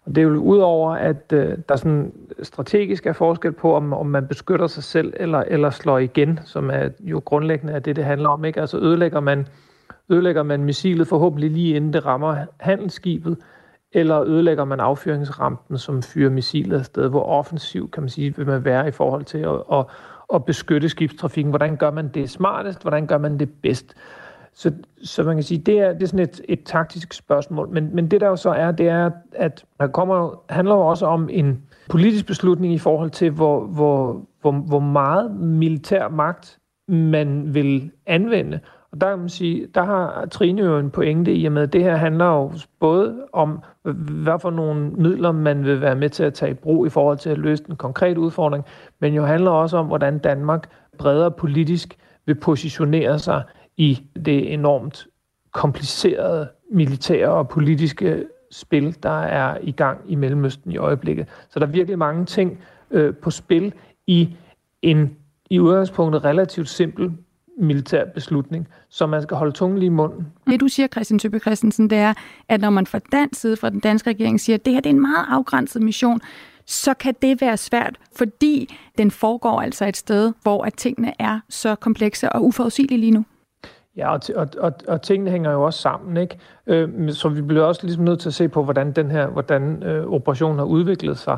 og 0.06 0.16
det 0.16 0.22
er 0.22 0.28
jo 0.28 0.38
udover, 0.38 0.92
at 0.92 1.34
øh, 1.34 1.58
der 1.70 1.76
sådan 1.76 2.14
strategisk 2.44 3.06
er 3.06 3.14
forskel 3.14 3.52
på, 3.52 3.76
om, 3.76 3.94
om 3.94 4.06
man 4.06 4.28
beskytter 4.28 4.68
sig 4.68 4.84
selv 4.84 5.14
eller, 5.18 5.44
eller 5.48 5.70
slår 5.70 5.98
igen, 5.98 6.40
som 6.46 6.70
er 6.70 6.90
jo 7.00 7.22
grundlæggende 7.26 7.74
af 7.74 7.84
det, 7.84 7.96
det 7.96 8.06
handler 8.06 8.30
om. 8.30 8.46
Ikke? 8.46 8.62
Altså 8.62 8.78
ødelægger 8.78 9.20
man, 9.20 9.48
ødelægger 10.10 10.44
man 10.44 10.64
missilet 10.64 11.08
forhåbentlig 11.08 11.52
lige 11.52 11.76
inden 11.76 11.94
det 11.94 12.06
rammer 12.06 12.38
handelsskibet, 12.60 13.38
eller 13.92 14.22
ødelægger 14.22 14.66
man 14.66 14.80
affyringsrampen, 14.80 15.78
som 15.78 16.04
fyrer 16.04 16.30
missilet 16.30 16.80
afsted, 16.80 17.10
hvor 17.10 17.24
offensiv, 17.24 17.92
kan 17.92 18.04
man 18.04 18.10
sige, 18.10 18.36
vil 18.38 18.48
man 18.48 18.66
være 18.66 18.88
i 18.88 18.92
forhold 18.92 19.24
til 19.24 19.38
at, 19.38 19.78
at, 19.78 19.86
at 20.34 20.46
beskytte 20.46 20.90
skibstrafikken. 20.90 21.52
Hvordan 21.52 21.78
gør 21.78 21.92
man 21.92 22.08
det 22.08 22.30
smartest? 22.30 22.82
Hvordan 22.82 23.08
gør 23.08 23.18
man 23.18 23.40
det 23.40 23.50
bedst? 23.62 23.96
Så, 24.58 24.72
så 25.04 25.24
man 25.24 25.36
kan 25.36 25.44
sige, 25.44 25.58
det 25.58 25.80
er, 25.80 25.94
det 25.94 26.04
er 26.04 26.08
sådan 26.08 26.20
et, 26.20 26.42
et 26.50 26.64
taktisk 26.64 27.14
spørgsmål. 27.14 27.70
Men, 27.70 27.96
men 27.96 28.12
det 28.12 28.22
der 28.22 28.28
jo 28.28 28.36
så 28.36 28.50
er, 28.50 28.72
det 28.72 28.90
er, 28.90 29.12
at 29.36 29.66
der 29.80 29.88
kommer, 29.88 30.44
handler 30.50 30.76
jo 30.76 30.82
også 30.82 31.06
om 31.06 31.30
en 31.32 31.64
politisk 31.90 32.28
beslutning 32.28 32.74
i 32.74 32.78
forhold 32.78 33.10
til, 33.10 33.32
hvor, 33.32 33.66
hvor, 33.66 34.22
hvor, 34.42 34.52
hvor 34.52 34.80
meget 34.80 35.36
militær 35.36 36.08
magt 36.08 36.58
man 36.88 37.54
vil 37.54 37.92
anvende. 38.06 38.60
Og 38.92 39.02
der 39.02 39.10
kan 39.10 39.20
man 39.20 39.30
sige, 39.30 39.68
der 39.76 39.84
har 39.84 40.26
Trine 40.32 40.62
jo 40.62 40.78
en 40.78 40.90
pointe 40.90 41.36
i 41.36 41.46
og 41.46 41.52
med, 41.52 41.62
at 41.62 41.74
det 41.74 41.84
her 41.84 41.96
handler 41.96 42.26
jo 42.26 42.52
både 42.80 43.16
om, 43.34 43.64
hvad 44.24 44.40
for 44.40 44.50
nogle 44.50 44.90
midler 44.90 45.32
man 45.32 45.66
vil 45.66 45.82
være 45.82 45.96
med 45.96 46.10
til 46.10 46.24
at 46.24 46.34
tage 46.34 46.52
i 46.52 46.54
brug 46.54 46.86
i 46.86 46.90
forhold 46.90 47.18
til 47.18 47.30
at 47.30 47.38
løse 47.38 47.64
den 47.64 47.76
konkrete 47.76 48.20
udfordring, 48.20 48.66
men 49.00 49.14
jo 49.14 49.26
handler 49.26 49.52
også 49.52 49.78
om, 49.78 49.86
hvordan 49.88 50.20
Danmark 50.20 50.70
bredere 50.98 51.32
politisk 51.32 51.98
vil 52.26 52.36
positionere 52.36 53.20
sig 53.20 53.44
i 53.78 54.04
det 54.26 54.54
enormt 54.54 55.08
komplicerede 55.52 56.50
militære 56.72 57.30
og 57.30 57.50
politiske 57.50 58.26
spil, 58.52 58.98
der 59.04 59.22
er 59.22 59.58
i 59.62 59.72
gang 59.72 60.00
i 60.08 60.16
Mellemøsten 60.16 60.72
i 60.72 60.78
øjeblikket. 60.78 61.28
Så 61.50 61.60
der 61.60 61.66
er 61.66 61.70
virkelig 61.70 61.98
mange 61.98 62.26
ting 62.26 62.60
øh, 62.92 63.16
på 63.16 63.32
spil 63.32 63.74
i 64.08 64.36
en 64.82 65.18
i 65.50 65.60
udgangspunktet 65.60 66.26
relativt 66.26 66.70
simpel 66.70 67.12
militær 67.58 68.06
beslutning, 68.06 68.68
så 68.90 69.08
man 69.08 69.22
skal 69.22 69.38
holde 69.38 69.52
tungen 69.52 69.80
lige 69.80 69.88
i 69.88 69.90
munden. 69.90 70.28
Det 70.48 70.60
du 70.60 70.68
siger, 70.68 70.88
Christian 70.88 71.20
Tøbe 71.20 71.40
Christensen, 71.40 71.90
det 71.90 71.98
er, 71.98 72.14
at 72.50 72.62
når 72.62 72.70
man 72.70 72.86
fra 72.86 73.00
dansk 73.12 73.42
side, 73.42 73.58
fra 73.58 73.70
den 73.70 73.80
danske 73.80 74.10
regering 74.10 74.40
siger, 74.40 74.58
at 74.58 74.66
det 74.66 74.74
her 74.74 74.82
det 74.82 74.90
er 74.90 74.94
en 74.94 75.02
meget 75.02 75.26
afgrænset 75.30 75.82
mission, 75.82 76.22
så 76.66 76.94
kan 76.94 77.16
det 77.22 77.42
være 77.42 77.58
svært, 77.58 77.98
fordi 78.16 78.76
den 78.98 79.12
foregår 79.12 79.62
altså 79.62 79.86
et 79.86 79.98
sted, 79.98 80.34
hvor 80.42 80.64
at 80.64 80.74
tingene 80.74 81.14
er 81.20 81.40
så 81.50 81.76
komplekse 81.76 82.30
og 82.30 82.46
uforudsigelige 82.46 83.00
lige 83.00 83.12
nu. 83.12 83.26
Ja, 83.98 84.14
og, 84.14 84.20
og, 84.36 84.48
og, 84.58 84.74
og 84.88 85.02
tingene 85.02 85.32
hænger 85.32 85.52
jo 85.52 85.64
også 85.64 85.80
sammen, 85.80 86.18
ikke? 86.18 86.40
Øh, 86.68 87.12
så 87.12 87.30
vi 87.30 87.42
bliver 87.42 87.64
også 87.64 87.82
ligesom 87.84 88.04
nødt 88.04 88.20
til 88.20 88.30
at 88.30 88.34
se 88.34 88.48
på, 88.48 88.64
hvordan 88.64 88.92
den 88.92 89.12
her, 89.12 89.28
hvordan 89.28 89.84
øh, 89.84 90.06
operationen 90.06 90.60
har 90.60 90.66
udviklet 90.66 91.18
sig, 91.18 91.38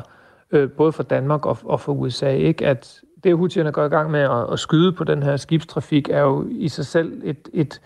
øh, 0.50 0.70
både 0.70 0.92
for 0.92 1.02
Danmark 1.02 1.46
og, 1.46 1.58
og 1.64 1.80
for 1.80 1.92
USA, 1.92 2.30
ikke? 2.30 2.66
At 2.66 3.00
det, 3.24 3.36
Houthierne 3.36 3.72
går 3.72 3.84
i 3.84 3.88
gang 3.88 4.10
med 4.10 4.20
at, 4.20 4.52
at 4.52 4.58
skyde 4.58 4.92
på 4.92 5.04
den 5.04 5.22
her 5.22 5.36
skibstrafik, 5.36 6.08
er 6.08 6.20
jo 6.20 6.46
i 6.50 6.68
sig 6.68 6.86
selv 6.86 7.22
et, 7.24 7.48
et, 7.52 7.80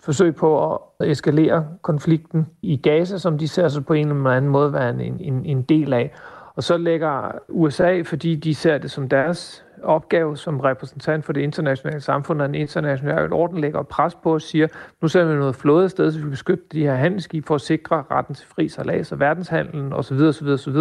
et 0.00 0.04
forsøg 0.04 0.34
på 0.34 0.74
at 0.74 1.10
eskalere 1.10 1.66
konflikten 1.82 2.46
i 2.62 2.76
Gaza, 2.76 3.18
som 3.18 3.38
de 3.38 3.48
ser 3.48 3.68
sig 3.68 3.86
på 3.86 3.92
en 3.92 4.08
eller 4.08 4.30
anden 4.30 4.50
måde 4.50 4.72
være 4.72 4.90
en, 4.90 5.20
en, 5.20 5.44
en 5.44 5.62
del 5.62 5.92
af. 5.92 6.14
Og 6.54 6.62
så 6.62 6.76
lægger 6.76 7.38
USA, 7.48 8.02
fordi 8.02 8.34
de 8.34 8.54
ser 8.54 8.78
det 8.78 8.90
som 8.90 9.08
deres 9.08 9.64
opgave 9.82 10.36
som 10.36 10.60
repræsentant 10.60 11.24
for 11.24 11.32
det 11.32 11.40
internationale 11.40 12.00
samfund 12.00 12.42
og 12.42 12.48
den 12.48 12.54
internationale 12.54 13.32
orden 13.32 13.60
lægger 13.60 13.82
pres 13.82 14.14
på 14.14 14.34
og 14.34 14.42
siger, 14.42 14.66
nu 15.02 15.08
sender 15.08 15.32
vi 15.32 15.38
noget 15.38 15.56
flåde 15.56 15.84
afsted, 15.84 16.12
så 16.12 16.18
vi 16.18 16.30
beskytter 16.30 16.64
de 16.72 16.82
her 16.82 16.94
handelsskib 16.94 17.46
for 17.46 17.54
at 17.54 17.60
sikre 17.60 18.04
retten 18.10 18.34
til 18.34 18.46
fri 18.46 18.68
salas 18.68 19.12
og 19.12 19.20
verdenshandlen 19.20 19.92
osv. 19.92 20.16
osv., 20.20 20.46
osv. 20.46 20.76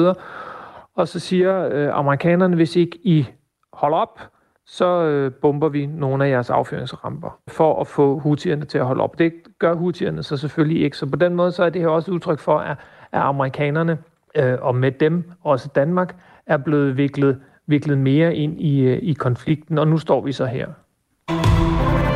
Og 0.96 1.08
så 1.08 1.20
siger 1.20 1.70
øh, 1.72 1.90
amerikanerne, 1.94 2.56
hvis 2.56 2.76
ikke 2.76 3.00
I 3.04 3.28
holder 3.74 3.98
op, 3.98 4.20
så 4.66 5.04
øh, 5.04 5.32
bomber 5.32 5.70
vi 5.70 5.86
nogle 5.86 6.26
af 6.26 6.30
jeres 6.30 6.50
affyringsramper 6.50 7.40
for 7.48 7.82
at 7.82 7.88
få 7.88 8.20
hutierne 8.20 8.66
til 8.66 8.78
at 8.78 8.86
holde 8.86 9.04
op. 9.04 9.20
Det 9.20 9.34
gør 9.60 9.74
hutierne 9.74 10.24
så 10.24 10.38
selvfølgelig 10.38 10.84
ikke. 10.84 10.98
Så 10.98 11.06
på 11.06 11.16
den 11.16 11.36
måde 11.36 11.52
så 11.52 11.64
er 11.64 11.70
det 11.70 11.82
her 11.82 11.88
også 11.88 12.12
udtryk 12.12 12.40
for, 12.40 12.60
at, 12.60 12.78
at 13.12 13.22
amerikanerne 13.22 13.98
øh, 14.36 14.58
og 14.62 14.76
med 14.76 14.92
dem 14.92 15.32
også 15.44 15.70
Danmark 15.76 16.16
er 16.46 16.58
blevet 16.58 16.98
viklet, 16.98 17.40
viklet 17.68 17.98
mere 17.98 18.36
ind 18.36 18.62
i, 18.62 18.80
øh, 18.80 19.00
i 19.02 19.14
konflikten, 19.14 19.78
og 19.78 19.88
nu 19.88 19.98
står 19.98 20.22
vi 20.22 20.32
så 20.32 20.46
her. 20.46 20.68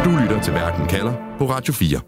Du 0.05 0.09
lytter 0.21 0.41
til 0.41 0.53
Verden 0.53 0.87
kalder 0.87 1.13
på 1.37 1.45
Radio 1.45 1.73
4. 1.73 1.99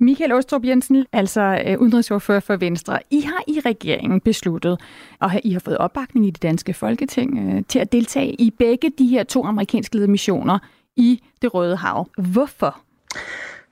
Michael 0.00 0.32
Ostrup 0.32 0.64
Jensen, 0.64 1.06
altså 1.12 1.62
øh, 1.66 1.78
udenrigsordfører 1.78 2.40
for 2.40 2.56
Venstre. 2.56 2.98
I 3.10 3.20
har 3.20 3.42
i 3.48 3.60
regeringen 3.66 4.20
besluttet, 4.20 4.80
og 5.20 5.30
I 5.44 5.52
har 5.52 5.60
fået 5.60 5.78
opbakning 5.78 6.26
i 6.26 6.30
det 6.30 6.42
danske 6.42 6.74
folketing 6.74 7.38
øh, 7.38 7.62
til 7.68 7.78
at 7.78 7.92
deltage 7.92 8.34
i 8.34 8.50
begge 8.50 8.90
de 8.98 9.06
her 9.06 9.24
to 9.24 9.44
amerikanske 9.44 9.94
ledede 9.94 10.10
missioner 10.10 10.58
i 10.96 11.22
det 11.42 11.54
Røde 11.54 11.76
Hav. 11.76 12.08
Hvorfor? 12.18 12.80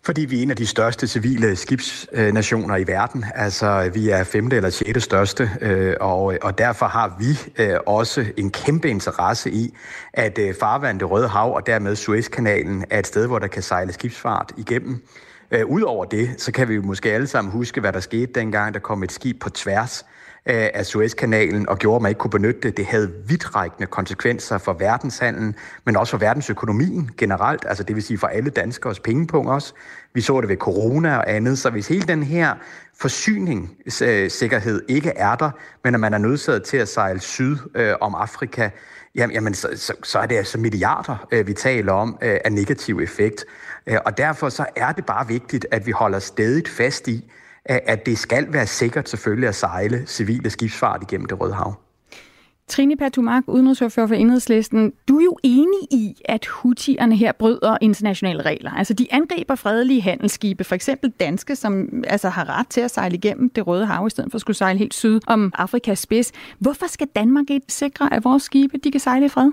Fordi 0.04 0.24
vi 0.24 0.38
er 0.38 0.42
en 0.42 0.50
af 0.50 0.56
de 0.56 0.66
største 0.66 1.08
civile 1.08 1.56
skibsnationer 1.56 2.76
i 2.76 2.86
verden. 2.86 3.24
Altså, 3.34 3.90
vi 3.94 4.10
er 4.10 4.24
femte 4.24 4.56
eller 4.56 4.70
sjette 4.70 5.00
største, 5.00 5.50
øh, 5.60 5.94
og, 6.00 6.34
og 6.42 6.58
derfor 6.58 6.86
har 6.86 7.16
vi 7.18 7.62
øh, 7.62 7.76
også 7.86 8.24
en 8.36 8.50
kæmpe 8.50 8.90
interesse 8.90 9.50
i, 9.50 9.74
at 10.12 10.38
øh, 10.38 10.54
farvandet 10.60 11.00
det 11.00 11.10
Røde 11.10 11.28
Hav 11.28 11.54
og 11.54 11.66
dermed 11.66 11.96
Suezkanalen 11.96 12.84
er 12.90 12.98
et 12.98 13.06
sted, 13.06 13.26
hvor 13.26 13.38
der 13.38 13.46
kan 13.46 13.62
sejle 13.62 13.92
skibsfart 13.92 14.52
igennem. 14.56 15.02
Udover 15.66 16.04
det, 16.04 16.34
så 16.38 16.52
kan 16.52 16.68
vi 16.68 16.74
jo 16.74 16.82
måske 16.82 17.12
alle 17.12 17.26
sammen 17.26 17.52
huske, 17.52 17.80
hvad 17.80 17.92
der 17.92 18.00
skete 18.00 18.32
dengang, 18.34 18.74
der 18.74 18.80
kom 18.80 19.02
et 19.02 19.12
skib 19.12 19.40
på 19.40 19.50
tværs 19.50 20.04
af 20.46 20.86
Suezkanalen 20.86 21.68
og 21.68 21.78
gjorde, 21.78 21.96
at 21.96 22.02
man 22.02 22.10
ikke 22.10 22.18
kunne 22.18 22.30
benytte 22.30 22.60
det. 22.60 22.76
Det 22.76 22.86
havde 22.86 23.12
vidtrækkende 23.26 23.86
konsekvenser 23.86 24.58
for 24.58 24.72
verdenshandlen, 24.72 25.54
men 25.84 25.96
også 25.96 26.10
for 26.10 26.18
verdensøkonomien 26.18 27.10
generelt, 27.18 27.64
altså 27.68 27.84
det 27.84 27.96
vil 27.96 28.02
sige 28.02 28.18
for 28.18 28.26
alle 28.26 28.50
danskers 28.50 29.00
pengepunkt 29.00 29.50
også. 29.50 29.74
Vi 30.14 30.20
så 30.20 30.40
det 30.40 30.48
ved 30.48 30.56
corona 30.56 31.16
og 31.16 31.30
andet, 31.30 31.58
så 31.58 31.70
hvis 31.70 31.88
hele 31.88 32.02
den 32.02 32.22
her 32.22 32.54
forsyningssikkerhed 33.00 34.82
ikke 34.88 35.12
er 35.16 35.34
der, 35.34 35.50
men 35.84 35.94
at 35.94 36.00
man 36.00 36.14
er 36.14 36.18
nødsaget 36.18 36.62
til 36.62 36.76
at 36.76 36.88
sejle 36.88 37.20
syd 37.20 37.56
øh, 37.74 37.94
om 38.00 38.14
Afrika, 38.14 38.70
jamen, 39.14 39.54
så, 39.54 39.68
så, 39.76 39.94
så 40.02 40.18
er 40.18 40.26
det 40.26 40.36
altså 40.36 40.58
milliarder, 40.58 41.26
øh, 41.32 41.46
vi 41.46 41.52
taler 41.52 41.92
om, 41.92 42.18
øh, 42.22 42.36
af 42.44 42.52
negativ 42.52 43.00
effekt. 43.00 43.44
Øh, 43.86 43.98
og 44.04 44.18
derfor 44.18 44.48
så 44.48 44.66
er 44.76 44.92
det 44.92 45.06
bare 45.06 45.28
vigtigt, 45.28 45.66
at 45.70 45.86
vi 45.86 45.90
holder 45.90 46.18
stedigt 46.18 46.68
fast 46.68 47.08
i, 47.08 47.30
at 47.66 48.06
det 48.06 48.18
skal 48.18 48.52
være 48.52 48.66
sikkert 48.66 49.08
selvfølgelig 49.08 49.48
at 49.48 49.54
sejle 49.54 50.06
civile 50.06 50.50
skibsfart 50.50 51.02
igennem 51.02 51.26
det 51.26 51.40
Røde 51.40 51.54
Hav. 51.54 51.74
Trine 52.68 52.96
Patumark, 52.96 53.42
udenrigsordfører 53.46 54.06
for 54.06 54.14
Enhedslisten. 54.14 54.92
Du 55.08 55.18
er 55.18 55.24
jo 55.24 55.38
enig 55.42 55.82
i, 55.90 56.22
at 56.24 56.46
hutierne 56.46 57.16
her 57.16 57.32
bryder 57.32 57.78
internationale 57.80 58.42
regler. 58.42 58.70
Altså, 58.70 58.94
de 58.94 59.06
angriber 59.10 59.54
fredelige 59.54 60.02
handelsskibe, 60.02 60.64
for 60.64 60.74
eksempel 60.74 61.10
danske, 61.10 61.56
som 61.56 62.04
altså 62.06 62.28
har 62.28 62.58
ret 62.58 62.66
til 62.68 62.80
at 62.80 62.90
sejle 62.90 63.14
igennem 63.14 63.50
det 63.50 63.66
Røde 63.66 63.86
Hav, 63.86 64.06
i 64.06 64.10
stedet 64.10 64.30
for 64.30 64.36
at 64.36 64.40
skulle 64.40 64.56
sejle 64.56 64.78
helt 64.78 64.94
syd 64.94 65.20
om 65.26 65.52
Afrikas 65.54 65.98
spids. 65.98 66.32
Hvorfor 66.58 66.86
skal 66.86 67.06
Danmark 67.16 67.50
ikke 67.50 67.72
sikre, 67.72 68.14
at 68.14 68.24
vores 68.24 68.42
skibe 68.42 68.78
de 68.78 68.90
kan 68.90 69.00
sejle 69.00 69.26
i 69.26 69.28
fred? 69.28 69.52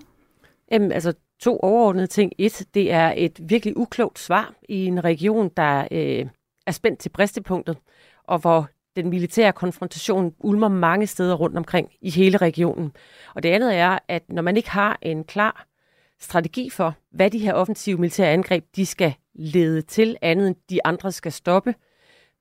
Jamen, 0.71 0.91
altså, 0.91 1.13
to 1.41 1.59
overordnede 1.59 2.07
ting. 2.07 2.31
Et, 2.37 2.63
det 2.73 2.91
er 2.91 3.13
et 3.17 3.39
virkelig 3.49 3.77
uklogt 3.77 4.19
svar 4.19 4.53
i 4.69 4.85
en 4.85 5.03
region, 5.03 5.49
der 5.57 5.87
øh, 5.91 6.25
er 6.67 6.71
spændt 6.71 6.99
til 6.99 7.09
bristepunktet 7.09 7.77
og 8.23 8.39
hvor 8.39 8.69
den 8.95 9.09
militære 9.09 9.53
konfrontation 9.53 10.35
ulmer 10.39 10.67
mange 10.67 11.07
steder 11.07 11.35
rundt 11.35 11.57
omkring 11.57 11.89
i 12.01 12.09
hele 12.09 12.37
regionen. 12.37 12.91
Og 13.35 13.43
det 13.43 13.49
andet 13.49 13.75
er, 13.75 13.99
at 14.07 14.23
når 14.29 14.41
man 14.41 14.57
ikke 14.57 14.69
har 14.69 14.97
en 15.01 15.23
klar 15.23 15.67
strategi 16.19 16.69
for, 16.69 16.95
hvad 17.11 17.31
de 17.31 17.39
her 17.39 17.53
offensive 17.53 17.97
militære 17.97 18.29
angreb, 18.33 18.65
de 18.75 18.85
skal 18.85 19.13
lede 19.33 19.81
til, 19.81 20.17
andet 20.21 20.47
end 20.47 20.55
de 20.69 20.85
andre 20.85 21.11
skal 21.11 21.31
stoppe. 21.31 21.75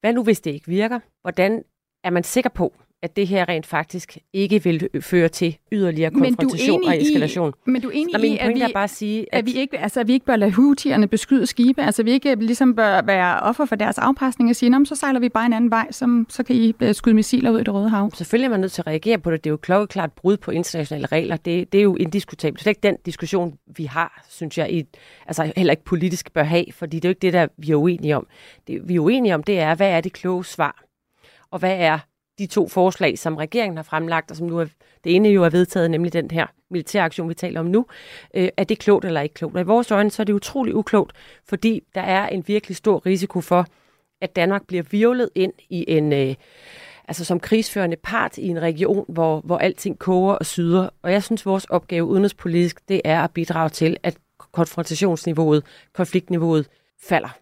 Hvad 0.01 0.13
nu, 0.13 0.23
hvis 0.23 0.41
det 0.41 0.51
ikke 0.51 0.67
virker? 0.67 1.01
Hvordan 1.23 1.65
er 2.05 2.11
man 2.11 2.25
sikker 2.25 2.51
på, 2.51 2.75
at 3.03 3.17
det 3.17 3.27
her 3.27 3.49
rent 3.49 3.67
faktisk 3.67 4.19
ikke 4.33 4.65
vil 4.65 4.89
føre 5.01 5.29
til 5.29 5.57
yderligere 5.73 6.11
konfrontation 6.11 6.85
og 6.85 7.01
eskalation. 7.01 7.53
I, 7.67 7.71
men 7.71 7.83
du 7.83 7.89
er 7.89 7.93
enig 7.93 8.13
Nå, 8.13 8.19
i, 8.19 8.39
at 8.41 8.55
vi, 8.55 8.61
er 8.61 8.69
bare 8.75 8.89
sige, 8.89 9.27
at, 9.35 9.39
at, 9.39 9.47
vi 9.47 9.53
ikke, 9.53 9.79
altså, 9.79 10.01
at 10.01 10.09
vi 10.09 10.13
ikke 10.13 10.27
bør 10.27 10.37
lade 10.37 10.51
hutierne 10.51 11.07
beskyde 11.07 11.47
skibe, 11.47 11.83
altså 11.83 12.03
vi 12.03 12.11
ikke 12.11 12.35
ligesom 12.35 12.77
bør 12.77 13.03
være 13.03 13.41
offer 13.41 13.65
for 13.65 13.77
deres 13.77 13.99
afpresning 13.99 14.51
og 14.51 14.57
sige, 14.57 14.87
så 14.87 14.95
sejler 14.95 15.21
vi 15.21 15.29
bare 15.29 15.47
en 15.47 15.53
anden 15.53 15.71
vej, 15.71 15.93
som, 15.93 16.27
så 16.29 16.43
kan 16.43 16.57
I 16.57 16.75
øh, 16.81 16.95
skyde 16.95 17.15
missiler 17.15 17.51
ud 17.51 17.61
i 17.61 17.65
det 17.65 17.75
Røde 17.75 17.89
Hav. 17.89 18.11
Selvfølgelig 18.15 18.47
er 18.47 18.51
man 18.51 18.61
nødt 18.61 18.73
til 18.73 18.83
at 18.83 18.87
reagere 18.87 19.19
på 19.19 19.31
det. 19.31 19.45
Det 19.45 19.51
er 19.51 19.53
jo 19.53 19.57
klokkeklart 19.57 20.13
brud 20.13 20.37
på 20.37 20.51
internationale 20.51 21.07
regler. 21.07 21.37
Det, 21.37 21.73
det 21.73 21.79
er 21.79 21.83
jo 21.83 21.97
indiskutabelt. 21.97 22.59
Det 22.59 22.67
er 22.67 22.71
ikke 22.71 22.83
den 22.83 22.97
diskussion, 23.07 23.59
vi 23.77 23.85
har, 23.85 24.25
synes 24.29 24.59
jeg, 24.59 24.73
i, 24.73 24.85
altså 25.27 25.53
heller 25.57 25.73
ikke 25.73 25.85
politisk 25.85 26.33
bør 26.33 26.43
have, 26.43 26.65
fordi 26.73 26.97
det 26.97 27.05
er 27.05 27.09
jo 27.09 27.11
ikke 27.11 27.23
det, 27.23 27.33
der 27.33 27.47
vi 27.57 27.71
er 27.71 27.77
uenige 27.77 28.17
om. 28.17 28.27
Det, 28.67 28.89
vi 28.89 28.95
er 28.95 29.01
uenige 29.01 29.35
om, 29.35 29.43
det 29.43 29.61
er, 29.61 29.75
hvad 29.75 29.91
er 29.91 30.01
det 30.01 30.13
kloge 30.13 30.45
svar? 30.45 30.85
Og 31.51 31.59
hvad 31.59 31.77
er 31.79 31.99
de 32.41 32.47
to 32.47 32.69
forslag, 32.69 33.19
som 33.19 33.37
regeringen 33.37 33.77
har 33.77 33.83
fremlagt, 33.83 34.31
og 34.31 34.37
som 34.37 34.47
nu 34.47 34.59
er, 34.59 34.67
det 35.05 35.17
ene 35.17 35.29
jo 35.29 35.45
er 35.45 35.49
vedtaget, 35.49 35.91
nemlig 35.91 36.13
den 36.13 36.31
her 36.31 36.47
militæraktion, 36.71 37.29
vi 37.29 37.35
taler 37.35 37.61
om 37.61 37.67
nu, 37.67 37.87
øh, 38.35 38.49
er 38.57 38.65
det 38.65 38.79
klogt 38.79 39.05
eller 39.05 39.21
ikke 39.21 39.35
klogt? 39.35 39.55
Og 39.55 39.61
i 39.61 39.65
vores 39.65 39.91
øjne, 39.91 40.11
så 40.11 40.23
er 40.23 40.25
det 40.25 40.33
utrolig 40.33 40.75
uklogt, 40.75 41.13
fordi 41.49 41.83
der 41.95 42.01
er 42.01 42.29
en 42.29 42.45
virkelig 42.47 42.77
stor 42.77 43.07
risiko 43.07 43.41
for, 43.41 43.67
at 44.21 44.37
Danmark 44.37 44.67
bliver 44.67 44.83
virvlet 44.91 45.31
ind 45.35 45.53
i 45.69 45.85
en, 45.89 46.13
øh, 46.13 46.35
altså 47.09 47.25
som 47.25 47.41
krigsførende 47.41 47.97
part 47.97 48.39
i 48.39 48.49
en 48.49 48.63
region, 48.63 49.05
hvor, 49.09 49.41
hvor 49.41 49.59
alting 49.59 49.99
koger 49.99 50.35
og 50.35 50.47
syder. 50.47 50.89
Og 51.03 51.13
jeg 51.13 51.23
synes, 51.23 51.47
vores 51.47 51.65
opgave 51.65 52.05
udenrigspolitisk, 52.05 52.89
det 52.89 53.01
er 53.05 53.23
at 53.23 53.31
bidrage 53.31 53.69
til, 53.69 53.97
at 54.03 54.17
konfrontationsniveauet, 54.53 55.65
konfliktniveauet 55.93 56.69
falder. 57.03 57.39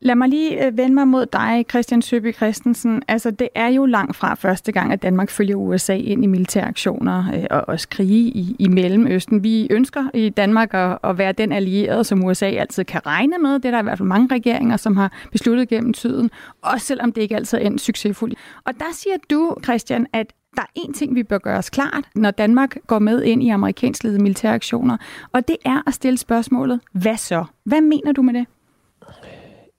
Lad 0.00 0.14
mig 0.14 0.28
lige 0.28 0.66
øh, 0.66 0.76
vende 0.76 0.94
mig 0.94 1.08
mod 1.08 1.26
dig, 1.26 1.64
Christian 1.70 2.02
Søby 2.02 2.34
Christensen. 2.34 3.02
Altså, 3.08 3.30
det 3.30 3.48
er 3.54 3.68
jo 3.68 3.86
langt 3.86 4.16
fra 4.16 4.34
første 4.34 4.72
gang, 4.72 4.92
at 4.92 5.02
Danmark 5.02 5.30
følger 5.30 5.56
USA 5.56 5.94
ind 5.94 6.24
i 6.24 6.26
militæraktioner 6.26 7.34
øh, 7.34 7.44
og 7.50 7.68
også 7.68 7.88
krige 7.88 8.28
i, 8.28 8.56
i 8.58 8.68
Mellemøsten. 8.68 9.42
Vi 9.42 9.66
ønsker 9.70 10.10
i 10.14 10.28
Danmark 10.28 10.74
at, 10.74 10.98
at 11.04 11.18
være 11.18 11.32
den 11.32 11.52
allierede, 11.52 12.04
som 12.04 12.24
USA 12.24 12.46
altid 12.46 12.84
kan 12.84 13.06
regne 13.06 13.38
med. 13.38 13.54
Det 13.54 13.64
er 13.64 13.70
der 13.70 13.80
i 13.80 13.82
hvert 13.82 13.98
fald 13.98 14.08
mange 14.08 14.34
regeringer, 14.34 14.76
som 14.76 14.96
har 14.96 15.12
besluttet 15.32 15.68
gennem 15.68 15.92
tiden, 15.92 16.30
også 16.62 16.86
selvom 16.86 17.12
det 17.12 17.22
ikke 17.22 17.36
altid 17.36 17.58
er 17.58 17.62
endt 17.62 17.80
succesfuldt. 17.80 18.38
Og 18.64 18.72
der 18.78 18.92
siger 18.92 19.16
du, 19.30 19.56
Christian, 19.64 20.06
at 20.12 20.32
der 20.56 20.62
er 20.62 20.80
én 20.80 20.92
ting, 20.92 21.14
vi 21.14 21.22
bør 21.22 21.38
gøre 21.38 21.58
os 21.58 21.70
klart, 21.70 22.04
når 22.14 22.30
Danmark 22.30 22.76
går 22.86 22.98
med 22.98 23.22
ind 23.22 23.42
i 23.42 23.48
amerikansk 23.48 24.04
ledede 24.04 24.22
militæraktioner, 24.22 24.96
og 25.32 25.48
det 25.48 25.56
er 25.64 25.82
at 25.86 25.94
stille 25.94 26.18
spørgsmålet, 26.18 26.80
hvad 26.92 27.16
så? 27.16 27.44
Hvad 27.64 27.80
mener 27.80 28.12
du 28.12 28.22
med 28.22 28.34
det? 28.34 28.46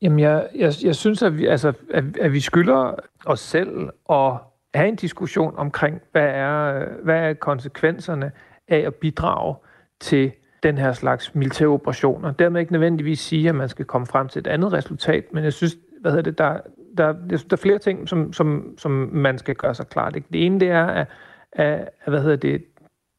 Jamen, 0.02 0.20
jeg, 0.20 0.48
jeg, 0.56 0.74
jeg 0.84 0.96
synes, 0.96 1.24
at 1.24 1.38
vi, 1.38 1.46
altså, 1.46 1.74
at, 1.94 2.18
at 2.18 2.34
vi 2.34 2.40
skylder 2.40 2.96
os 3.26 3.40
selv 3.40 3.90
at 4.10 4.34
have 4.74 4.88
en 4.88 4.96
diskussion 4.96 5.54
omkring, 5.58 6.02
hvad 6.12 6.28
er, 6.28 6.86
hvad 7.04 7.30
er 7.30 7.34
konsekvenserne 7.34 8.32
af 8.68 8.80
at 8.80 8.96
bidrage 8.96 9.56
til 10.00 10.32
den 10.64 10.78
her 10.78 10.94
slags 10.94 11.36
militære 11.36 11.70
operationer. 11.70 12.32
Dermed 12.32 12.60
ikke 12.60 12.72
nødvendigvis 12.72 13.20
sige, 13.20 13.50
at 13.50 13.56
man 13.56 13.70
skal 13.70 13.86
komme 13.86 14.08
frem 14.08 14.28
til 14.28 14.40
et 14.40 14.48
andet 14.48 14.74
resultat, 14.74 15.34
men 15.34 15.44
jeg 15.44 15.54
synes, 15.54 15.78
hvad 16.02 16.12
hedder 16.12 16.24
det, 16.24 16.38
der, 16.38 16.60
der, 16.98 17.14
der 17.28 17.48
er 17.52 17.56
flere 17.56 17.80
ting, 17.80 18.10
som, 18.10 18.34
som, 18.34 18.74
som 18.78 18.92
man 19.14 19.38
skal 19.38 19.56
gøre 19.56 19.76
sig 19.76 19.88
klart. 19.88 20.16
Ikke? 20.16 20.28
Det 20.34 20.46
ene 20.46 20.60
det 20.60 20.70
er, 20.70 20.86
at, 20.86 21.08
at, 21.52 21.90
hvad 22.08 22.22
hedder 22.22 22.36
det, 22.36 22.64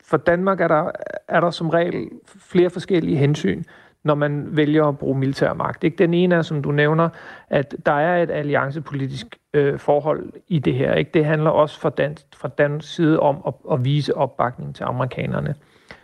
for 0.04 0.16
Danmark 0.16 0.60
er 0.60 0.68
der, 0.68 0.90
er 1.28 1.40
der 1.40 1.50
som 1.50 1.70
regel 1.70 2.08
flere 2.38 2.70
forskellige 2.70 3.16
hensyn, 3.16 3.64
når 4.04 4.14
man 4.14 4.56
vælger 4.56 4.84
at 4.84 4.98
bruge 4.98 5.18
militær 5.18 5.52
magt. 5.52 5.84
Ikke? 5.84 5.96
Den 5.96 6.14
ene 6.14 6.34
er, 6.34 6.42
som 6.42 6.62
du 6.62 6.72
nævner, 6.72 7.08
at 7.50 7.74
der 7.86 7.92
er 7.92 8.22
et 8.22 8.30
alliancepolitisk 8.30 9.26
øh, 9.54 9.78
forhold 9.78 10.32
i 10.48 10.58
det 10.58 10.74
her. 10.74 10.94
Ikke? 10.94 11.10
Det 11.14 11.24
handler 11.24 11.50
også 11.50 11.80
fra 11.80 11.90
dansk, 11.90 12.26
fra 12.36 12.48
dansk 12.48 12.94
side 12.94 13.20
om 13.20 13.42
at, 13.46 13.54
at 13.72 13.84
vise 13.84 14.16
opbakning 14.16 14.74
til 14.74 14.84
amerikanerne. 14.84 15.54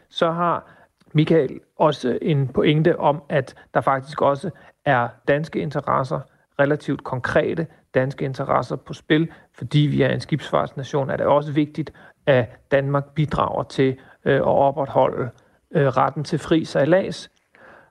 Så 0.09 0.31
har 0.31 0.71
Michael 1.13 1.61
også 1.77 2.19
en 2.23 2.49
pointe 2.49 2.99
om, 2.99 3.23
at 3.29 3.55
der 3.75 3.81
faktisk 3.81 4.23
også 4.23 4.51
er 4.85 5.09
danske 5.29 5.59
interesser, 5.59 6.21
relativt 6.61 7.05
konkrete 7.05 7.67
danske 7.95 8.25
interesser 8.25 8.77
på 8.77 8.93
spil, 8.93 9.31
fordi 9.53 9.79
vi 9.79 10.03
er 10.03 10.09
en 10.09 10.21
skibsfartsnation, 10.21 11.11
er 11.11 11.17
det 11.17 11.27
også 11.27 11.53
vigtigt, 11.53 11.93
at 12.27 12.71
Danmark 12.71 13.15
bidrager 13.15 13.63
til 13.63 13.97
øh, 14.25 14.37
at 14.37 14.43
opretholde 14.43 15.31
øh, 15.71 15.87
retten 15.87 16.25
til 16.25 16.39
fri 16.39 16.65
sejlads. 16.65 17.31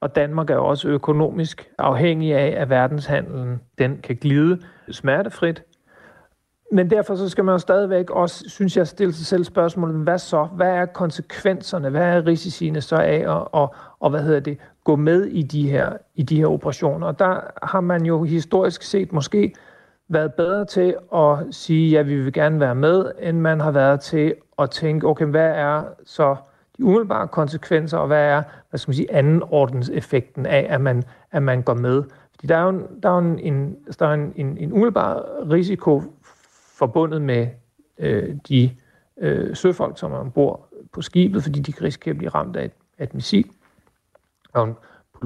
Og 0.04 0.16
Danmark 0.16 0.50
er 0.50 0.56
også 0.56 0.88
økonomisk 0.88 1.70
afhængig 1.78 2.34
af, 2.34 2.62
at 2.62 2.70
verdenshandlen 2.70 3.62
den 3.78 4.00
kan 4.04 4.16
glide 4.16 4.60
smertefrit. 4.92 5.64
Men 6.72 6.90
derfor 6.90 7.16
så 7.16 7.30
skal 7.30 7.44
man 7.44 7.54
jo 7.54 7.58
stadigvæk 7.58 8.10
også, 8.10 8.50
synes 8.50 8.78
jeg, 8.78 8.88
stille 8.88 9.14
sig 9.14 9.26
selv 9.26 9.44
spørgsmålet, 9.44 9.96
hvad 9.96 10.18
så? 10.18 10.44
Hvad 10.44 10.70
er 10.70 10.86
konsekvenserne? 10.86 11.90
Hvad 11.90 12.02
er 12.02 12.28
risiciene 12.28 12.82
så 12.82 12.96
af 12.96 13.16
at, 13.16 13.28
og, 13.28 13.76
og 14.00 14.10
hvad 14.10 14.22
hedder 14.22 14.40
det, 14.40 14.58
gå 14.84 14.96
med 14.96 15.26
i 15.26 15.42
de, 15.42 15.70
her, 15.70 15.94
i 16.16 16.24
de 16.24 16.38
her 16.38 16.48
operationer? 16.48 17.08
Og 17.08 17.20
der 17.20 17.40
har 17.64 17.82
man 17.82 18.06
jo 18.06 18.24
historisk 18.24 18.82
set 18.82 19.14
måske 19.14 19.54
været 20.08 20.34
bedre 20.34 20.66
til 20.66 20.96
at 21.16 21.38
sige, 21.52 21.90
ja, 21.90 22.02
vi 22.02 22.16
vil 22.22 22.34
gerne 22.34 22.60
være 22.60 22.76
med, 22.76 23.12
end 23.22 23.40
man 23.40 23.60
har 23.60 23.72
været 23.72 24.00
til 24.00 24.36
at 24.60 24.70
tænke, 24.70 25.08
okay, 25.08 25.26
hvad 25.26 25.50
er 25.50 25.84
så 26.06 26.36
de 26.78 26.86
umiddelbare 26.86 27.28
konsekvenser, 27.28 27.98
og 27.98 28.08
hvad 28.08 28.26
er, 28.26 28.44
hvad 28.70 28.78
skal 28.78 28.90
man 28.90 28.96
sige, 28.96 29.14
anden 29.14 29.42
effekten 29.94 30.46
af, 30.46 30.68
at 30.70 30.82
man, 30.82 31.04
at 31.32 31.44
man 31.44 31.62
går 31.62 31.74
med. 31.74 32.04
Fordi 32.32 32.48
der 32.48 32.58
er 32.58 32.64
jo, 32.64 32.88
der 33.04 33.10
er 33.10 33.22
jo 33.22 33.38
en, 33.40 33.76
der 34.00 34.08
er 34.08 34.14
en, 34.14 34.34
en, 34.36 34.58
en 34.58 34.74
umiddelbar 34.74 35.26
risiko 35.52 36.04
forbundet 36.78 37.22
med 37.22 37.48
øh, 37.98 38.36
de 38.50 38.72
øh, 39.18 39.56
søfolk, 39.56 39.98
som 40.00 40.12
er 40.12 40.18
ombord 40.18 40.70
på 40.92 41.02
skibet, 41.02 41.44
fordi 41.44 41.60
de 41.60 41.74
kan 41.74 41.84
risikere 41.84 42.12
at 42.12 42.18
blive 42.18 42.30
ramt 42.30 42.56
af 42.56 42.66
et, 42.66 42.72
af 42.98 43.04
et 43.04 43.14
missil. 43.14 43.50
Og 44.54 44.68
en 44.68 44.76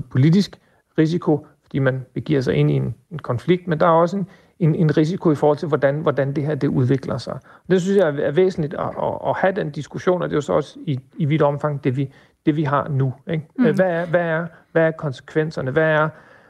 politisk 0.09 0.59
risiko, 0.97 1.47
fordi 1.63 1.79
man 1.79 2.05
begiver 2.13 2.41
sig 2.41 2.55
ind 2.55 2.71
i 2.71 2.73
en, 2.73 2.95
en 3.11 3.19
konflikt, 3.19 3.67
men 3.67 3.79
der 3.79 3.85
er 3.85 3.91
også 3.91 4.17
en, 4.17 4.27
en, 4.59 4.75
en 4.75 4.97
risiko 4.97 5.31
i 5.31 5.35
forhold 5.35 5.57
til, 5.57 5.67
hvordan, 5.67 5.95
hvordan 5.95 6.33
det 6.33 6.45
her 6.45 6.55
det 6.55 6.67
udvikler 6.67 7.17
sig. 7.17 7.39
Det 7.69 7.81
synes 7.81 7.97
jeg 7.97 8.07
er 8.07 8.31
væsentligt 8.31 8.73
at, 8.73 8.79
at, 8.79 9.13
at 9.27 9.35
have 9.37 9.53
den 9.55 9.71
diskussion, 9.71 10.21
og 10.21 10.29
det 10.29 10.33
er 10.33 10.37
jo 10.37 10.41
så 10.41 10.53
også 10.53 10.79
i, 10.85 10.99
i 11.17 11.25
vidt 11.25 11.41
omfang 11.41 11.83
det, 11.83 11.97
vi, 11.97 12.13
det, 12.45 12.55
vi 12.55 12.63
har 12.63 12.87
nu. 12.87 13.13
Ikke? 13.27 13.47
Mm. 13.57 13.75
Hvad, 13.75 13.91
er, 13.91 14.05
hvad, 14.05 14.21
er, 14.21 14.47
hvad 14.71 14.83
er 14.83 14.91
konsekvenserne? 14.91 15.71
Hvad, 15.71 15.83
er, 15.83 16.09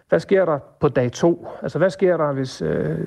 hvad 0.09 0.19
sker 0.19 0.45
der 0.45 0.59
på 0.79 0.89
dag 0.89 1.11
to? 1.11 1.47
Altså, 1.61 1.77
hvad 1.77 1.89
sker 1.89 2.17
der, 2.17 2.33
hvis 2.33 2.61
øh, 2.61 2.97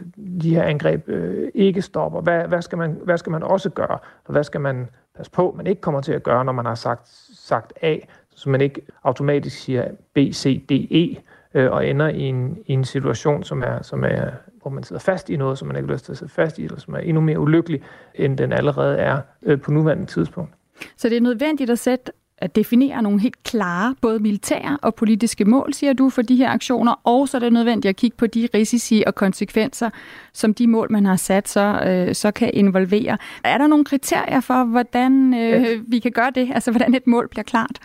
de 0.42 0.54
her 0.54 0.62
angreb 0.62 1.08
øh, 1.08 1.48
ikke 1.54 1.82
stopper? 1.82 2.20
Hvad, 2.20 2.48
hvad, 2.48 2.62
skal 2.62 2.78
man, 2.78 2.98
hvad 3.04 3.18
skal 3.18 3.32
man 3.32 3.42
også 3.42 3.70
gøre? 3.70 3.98
Og 4.24 4.32
hvad 4.32 4.44
skal 4.44 4.60
man 4.60 4.88
passe 5.16 5.32
på, 5.32 5.54
man 5.56 5.66
ikke 5.66 5.80
kommer 5.80 6.00
til 6.00 6.12
at 6.12 6.22
gøre, 6.22 6.44
når 6.44 6.52
man 6.52 6.66
har 6.66 6.74
sagt, 6.74 7.08
sagt 7.34 7.72
A, 7.82 7.96
så 8.34 8.50
man 8.50 8.60
ikke 8.60 8.80
automatisk 9.04 9.58
siger 9.58 9.88
B, 10.14 10.18
C, 10.32 10.66
D, 10.68 10.72
E, 10.72 11.16
øh, 11.54 11.72
og 11.72 11.86
ender 11.86 12.08
i 12.08 12.20
en, 12.20 12.58
i 12.66 12.72
en 12.72 12.84
situation, 12.84 13.42
som 13.42 13.62
er, 13.62 13.82
som 13.82 14.04
er 14.04 14.30
hvor 14.70 14.74
man 14.74 14.84
sidder 14.84 15.00
fast 15.00 15.30
i 15.30 15.36
noget, 15.36 15.58
som 15.58 15.68
man 15.68 15.76
ikke 15.76 15.86
har 15.86 15.94
lyst 15.94 16.04
til 16.04 16.12
at 16.12 16.18
sidde 16.18 16.32
fast 16.32 16.58
i, 16.58 16.64
eller 16.64 16.78
som 16.78 16.94
er 16.94 16.98
endnu 16.98 17.20
mere 17.20 17.40
ulykkelig, 17.40 17.82
end 18.14 18.38
den 18.38 18.52
allerede 18.52 18.98
er 18.98 19.20
øh, 19.42 19.60
på 19.60 19.70
nuværende 19.70 20.06
tidspunkt. 20.06 20.50
Så 20.96 21.08
det 21.08 21.16
er 21.16 21.20
nødvendigt 21.20 21.70
at 21.70 21.78
sætte 21.78 22.12
at 22.40 22.56
definere 22.56 23.02
nogle 23.02 23.20
helt 23.20 23.42
klare, 23.42 23.94
både 24.00 24.18
militære 24.18 24.78
og 24.82 24.94
politiske 24.94 25.44
mål, 25.44 25.72
siger 25.72 25.92
du, 25.92 26.10
for 26.10 26.22
de 26.22 26.36
her 26.36 26.50
aktioner, 26.50 27.00
og 27.04 27.28
så 27.28 27.36
er 27.36 27.38
det 27.38 27.52
nødvendigt 27.52 27.90
at 27.90 27.96
kigge 27.96 28.16
på 28.16 28.26
de 28.26 28.48
risici 28.54 29.02
og 29.06 29.14
konsekvenser, 29.14 29.90
som 30.32 30.54
de 30.54 30.66
mål, 30.66 30.92
man 30.92 31.06
har 31.06 31.16
sat, 31.16 31.48
så, 31.48 31.82
øh, 31.86 32.14
så 32.14 32.30
kan 32.30 32.50
involvere. 32.54 33.18
Er 33.44 33.58
der 33.58 33.66
nogle 33.66 33.84
kriterier 33.84 34.40
for, 34.40 34.64
hvordan 34.64 35.34
øh, 35.34 35.90
vi 35.90 35.98
kan 35.98 36.12
gøre 36.12 36.30
det? 36.34 36.50
Altså, 36.54 36.70
hvordan 36.70 36.94
et 36.94 37.06
mål 37.06 37.28
bliver 37.28 37.44
klart? 37.44 37.80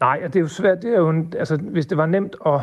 Nej, 0.00 0.20
det 0.20 0.36
er 0.36 0.40
jo 0.40 0.48
svært. 0.48 0.82
Det 0.82 0.94
er 0.94 0.98
jo 0.98 1.10
en, 1.10 1.32
altså, 1.38 1.56
hvis 1.56 1.86
det 1.86 1.98
var 1.98 2.06
nemt 2.06 2.36
at 2.46 2.60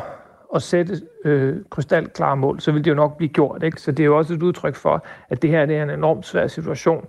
at 0.56 0.62
sætte 0.62 0.94
øh, 1.24 1.56
krystalklare 1.70 2.36
mål, 2.36 2.60
så 2.60 2.72
vil 2.72 2.84
det 2.84 2.90
jo 2.90 2.94
nok 2.94 3.16
blive 3.16 3.28
gjort. 3.28 3.62
Ikke? 3.62 3.80
Så 3.80 3.92
det 3.92 4.00
er 4.00 4.06
jo 4.06 4.18
også 4.18 4.34
et 4.34 4.42
udtryk 4.42 4.74
for, 4.74 5.06
at 5.28 5.42
det 5.42 5.50
her 5.50 5.66
det 5.66 5.76
er 5.76 5.82
en 5.82 5.90
enormt 5.90 6.26
svær 6.26 6.46
situation, 6.46 7.06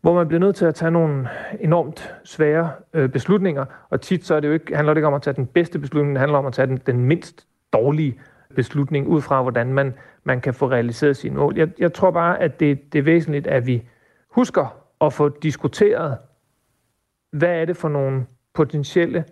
hvor 0.00 0.14
man 0.14 0.28
bliver 0.28 0.40
nødt 0.40 0.56
til 0.56 0.64
at 0.64 0.74
tage 0.74 0.90
nogle 0.90 1.28
enormt 1.60 2.14
svære 2.24 2.70
øh, 2.94 3.08
beslutninger, 3.08 3.64
og 3.90 4.00
tit 4.00 4.26
så 4.26 4.34
er 4.34 4.40
det 4.40 4.48
jo 4.48 4.52
ikke, 4.52 4.76
handler 4.76 4.94
det 4.94 4.98
ikke 4.98 5.06
om 5.08 5.14
at 5.14 5.22
tage 5.22 5.34
den 5.34 5.46
bedste 5.46 5.78
beslutning, 5.78 6.14
det 6.14 6.20
handler 6.20 6.38
om 6.38 6.46
at 6.46 6.52
tage 6.52 6.66
den, 6.66 6.80
den 6.86 7.00
mindst 7.00 7.46
dårlige 7.72 8.20
beslutning, 8.54 9.06
ud 9.06 9.20
fra 9.20 9.42
hvordan 9.42 9.72
man, 9.72 9.94
man 10.24 10.40
kan 10.40 10.54
få 10.54 10.70
realiseret 10.70 11.16
sine 11.16 11.36
mål. 11.36 11.56
Jeg, 11.56 11.68
jeg 11.78 11.92
tror 11.92 12.10
bare, 12.10 12.40
at 12.40 12.60
det, 12.60 12.92
det 12.92 12.98
er 12.98 13.02
væsentligt, 13.02 13.46
at 13.46 13.66
vi 13.66 13.82
husker 14.30 14.76
at 15.00 15.12
få 15.12 15.28
diskuteret, 15.28 16.18
hvad 17.32 17.60
er 17.60 17.64
det 17.64 17.76
for 17.76 17.88
nogle 17.88 18.26
potentielle 18.54 19.24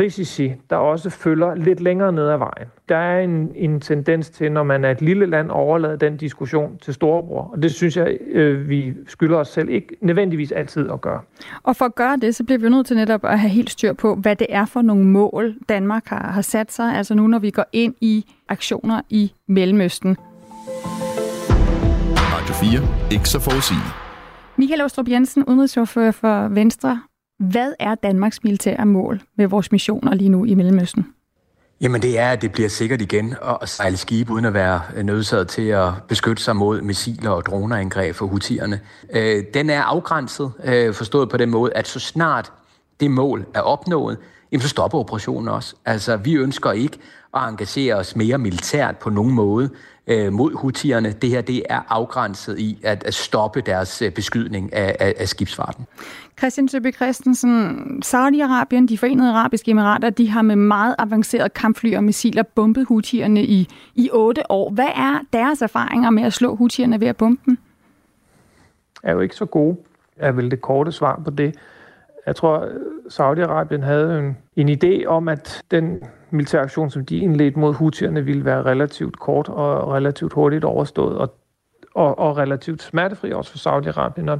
risici, 0.00 0.52
der 0.70 0.76
også 0.76 1.10
følger 1.10 1.54
lidt 1.54 1.80
længere 1.80 2.12
ned 2.12 2.28
ad 2.28 2.38
vejen. 2.38 2.68
Der 2.88 2.96
er 2.96 3.20
en, 3.20 3.52
en 3.54 3.80
tendens 3.80 4.30
til, 4.30 4.52
når 4.52 4.62
man 4.62 4.84
er 4.84 4.90
et 4.90 5.02
lille 5.02 5.26
land, 5.26 5.50
overlade 5.50 5.96
den 5.96 6.16
diskussion 6.16 6.78
til 6.78 6.94
storebror. 6.94 7.50
Og 7.52 7.62
det 7.62 7.72
synes 7.72 7.96
jeg, 7.96 8.18
øh, 8.26 8.68
vi 8.68 8.94
skylder 9.06 9.36
os 9.36 9.48
selv 9.48 9.68
ikke 9.68 9.96
nødvendigvis 10.00 10.52
altid 10.52 10.90
at 10.90 11.00
gøre. 11.00 11.20
Og 11.62 11.76
for 11.76 11.84
at 11.84 11.94
gøre 11.94 12.16
det, 12.16 12.34
så 12.34 12.44
bliver 12.44 12.58
vi 12.58 12.68
nødt 12.68 12.86
til 12.86 12.96
netop 12.96 13.24
at 13.24 13.38
have 13.38 13.50
helt 13.50 13.70
styr 13.70 13.92
på, 13.92 14.14
hvad 14.14 14.36
det 14.36 14.46
er 14.50 14.64
for 14.64 14.82
nogle 14.82 15.04
mål, 15.04 15.54
Danmark 15.68 16.06
har, 16.06 16.32
har 16.32 16.42
sat 16.42 16.72
sig. 16.72 16.96
Altså 16.96 17.14
nu, 17.14 17.26
når 17.26 17.38
vi 17.38 17.50
går 17.50 17.66
ind 17.72 17.94
i 18.00 18.24
aktioner 18.48 19.00
i 19.10 19.32
Mellemøsten. 19.48 20.16
Radio 22.16 22.54
4. 22.54 23.12
Ikke 23.12 23.28
så 23.28 23.40
forudsigende. 23.40 23.86
Michael 24.56 24.82
Ostrup 24.82 25.08
Jensen, 25.08 25.44
udenrigsordfører 25.44 26.10
for 26.10 26.48
Venstre. 26.48 27.02
Hvad 27.38 27.72
er 27.78 27.94
Danmarks 27.94 28.44
militære 28.44 28.86
mål 28.86 29.22
med 29.36 29.46
vores 29.46 29.72
missioner 29.72 30.14
lige 30.14 30.28
nu 30.28 30.44
i 30.44 30.54
Mellemøsten? 30.54 31.06
Jamen 31.80 32.02
det 32.02 32.18
er, 32.18 32.30
at 32.30 32.42
det 32.42 32.52
bliver 32.52 32.68
sikkert 32.68 33.00
igen 33.02 33.34
at 33.62 33.68
sejle 33.68 33.96
skibe 33.96 34.32
uden 34.32 34.44
at 34.44 34.54
være 34.54 35.04
nødsaget 35.04 35.48
til 35.48 35.68
at 35.68 35.92
beskytte 36.08 36.42
sig 36.42 36.56
mod 36.56 36.80
missiler 36.80 37.30
og 37.30 37.46
droneangreb 37.46 38.14
for 38.14 38.26
hutierne. 38.26 38.80
Øh, 39.12 39.44
den 39.54 39.70
er 39.70 39.82
afgrænset, 39.82 40.52
øh, 40.64 40.94
forstået 40.94 41.28
på 41.28 41.36
den 41.36 41.50
måde, 41.50 41.72
at 41.74 41.88
så 41.88 42.00
snart 42.00 42.52
det 43.00 43.10
mål 43.10 43.46
er 43.54 43.60
opnået, 43.60 44.18
jamen 44.52 44.62
så 44.62 44.68
stopper 44.68 44.98
operationen 44.98 45.48
også. 45.48 45.74
Altså 45.84 46.16
vi 46.16 46.34
ønsker 46.34 46.72
ikke 46.72 46.98
at 47.36 47.48
engagere 47.48 47.94
os 47.94 48.16
mere 48.16 48.38
militært 48.38 48.96
på 48.96 49.10
nogen 49.10 49.34
måde 49.34 49.70
øh, 50.06 50.32
mod 50.32 50.54
hutierne. 50.54 51.12
Det 51.12 51.30
her 51.30 51.40
det 51.40 51.62
er 51.70 51.80
afgrænset 51.88 52.58
i 52.58 52.80
at, 52.84 53.04
at 53.04 53.14
stoppe 53.14 53.60
deres 53.60 54.02
øh, 54.02 54.12
beskydning 54.12 54.72
af, 54.72 54.96
af, 55.00 55.14
af 55.16 55.28
skibsfarten. 55.28 55.86
Christian 56.38 56.68
Søby 56.68 56.94
Christensen, 56.94 58.02
Saudi-Arabien, 58.04 58.86
de 58.88 58.98
forenede 58.98 59.30
arabiske 59.30 59.70
emirater, 59.70 60.10
de 60.10 60.30
har 60.30 60.42
med 60.42 60.56
meget 60.56 60.94
avancerede 60.98 61.48
kampfly 61.48 61.94
og 61.94 62.04
missiler 62.04 62.42
bombet 62.42 62.86
hutierne 62.86 63.44
i, 63.44 63.68
i 63.94 64.10
otte 64.12 64.50
år. 64.50 64.70
Hvad 64.70 64.88
er 64.96 65.18
deres 65.32 65.62
erfaringer 65.62 66.10
med 66.10 66.22
at 66.22 66.32
slå 66.32 66.56
hutierne 66.56 67.00
ved 67.00 67.08
at 67.08 67.16
bombe 67.16 67.42
dem? 67.46 67.58
Er 69.02 69.12
jo 69.12 69.20
ikke 69.20 69.36
så 69.36 69.44
gode, 69.44 69.76
er 70.16 70.32
vel 70.32 70.50
det 70.50 70.60
korte 70.60 70.92
svar 70.92 71.20
på 71.24 71.30
det. 71.30 71.54
Jeg 72.26 72.36
tror, 72.36 72.68
Saudi-Arabien 73.08 73.84
havde 73.84 74.18
en, 74.18 74.36
en 74.56 74.68
idé 74.68 75.06
om, 75.06 75.28
at 75.28 75.62
den 75.70 76.02
militære 76.30 76.62
aktion, 76.62 76.90
som 76.90 77.06
de 77.06 77.18
indledte 77.18 77.58
mod 77.58 77.74
hutierne, 77.74 78.24
ville 78.24 78.44
være 78.44 78.62
relativt 78.62 79.18
kort 79.18 79.48
og 79.48 79.92
relativt 79.92 80.32
hurtigt 80.32 80.64
overstået, 80.64 81.18
og, 81.18 81.34
og, 81.94 82.18
og 82.18 82.36
relativt 82.36 82.82
smertefri 82.82 83.32
også 83.32 83.50
for 83.50 83.58
Saudi-Arabien. 83.58 84.30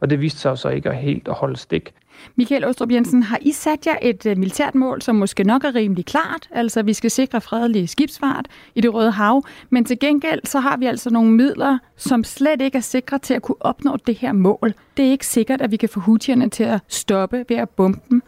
Og, 0.00 0.10
det 0.10 0.20
viste 0.20 0.40
sig 0.40 0.58
så 0.58 0.68
ikke 0.68 0.90
at 0.90 0.96
helt 0.96 1.28
at 1.28 1.34
holde 1.34 1.56
stik. 1.56 1.94
Michael 2.36 2.64
Ostrup 2.64 2.90
Jensen, 2.90 3.22
har 3.22 3.38
I 3.40 3.52
sat 3.52 3.86
jer 3.86 3.96
et 4.02 4.26
øh, 4.26 4.38
militært 4.38 4.74
mål, 4.74 5.02
som 5.02 5.16
måske 5.16 5.44
nok 5.44 5.64
er 5.64 5.74
rimelig 5.74 6.06
klart? 6.06 6.48
Altså, 6.50 6.82
vi 6.82 6.92
skal 6.92 7.10
sikre 7.10 7.40
fredelig 7.40 7.88
skibsfart 7.88 8.46
i 8.74 8.80
det 8.80 8.94
Røde 8.94 9.10
Hav, 9.10 9.42
men 9.70 9.84
til 9.84 9.98
gengæld 9.98 10.40
så 10.44 10.60
har 10.60 10.76
vi 10.76 10.86
altså 10.86 11.10
nogle 11.10 11.30
midler, 11.30 11.78
som 11.96 12.24
slet 12.24 12.60
ikke 12.60 12.78
er 12.78 12.82
sikre 12.82 13.18
til 13.18 13.34
at 13.34 13.42
kunne 13.42 13.56
opnå 13.60 13.96
det 14.06 14.14
her 14.14 14.32
mål. 14.32 14.74
Det 14.96 15.06
er 15.06 15.10
ikke 15.10 15.26
sikkert, 15.26 15.60
at 15.60 15.70
vi 15.70 15.76
kan 15.76 15.88
få 15.88 16.00
hutierne 16.00 16.48
til 16.48 16.64
at 16.64 16.80
stoppe 16.88 17.44
ved 17.48 17.56
at 17.56 17.70
bombe 17.70 18.00
dem. 18.10 18.22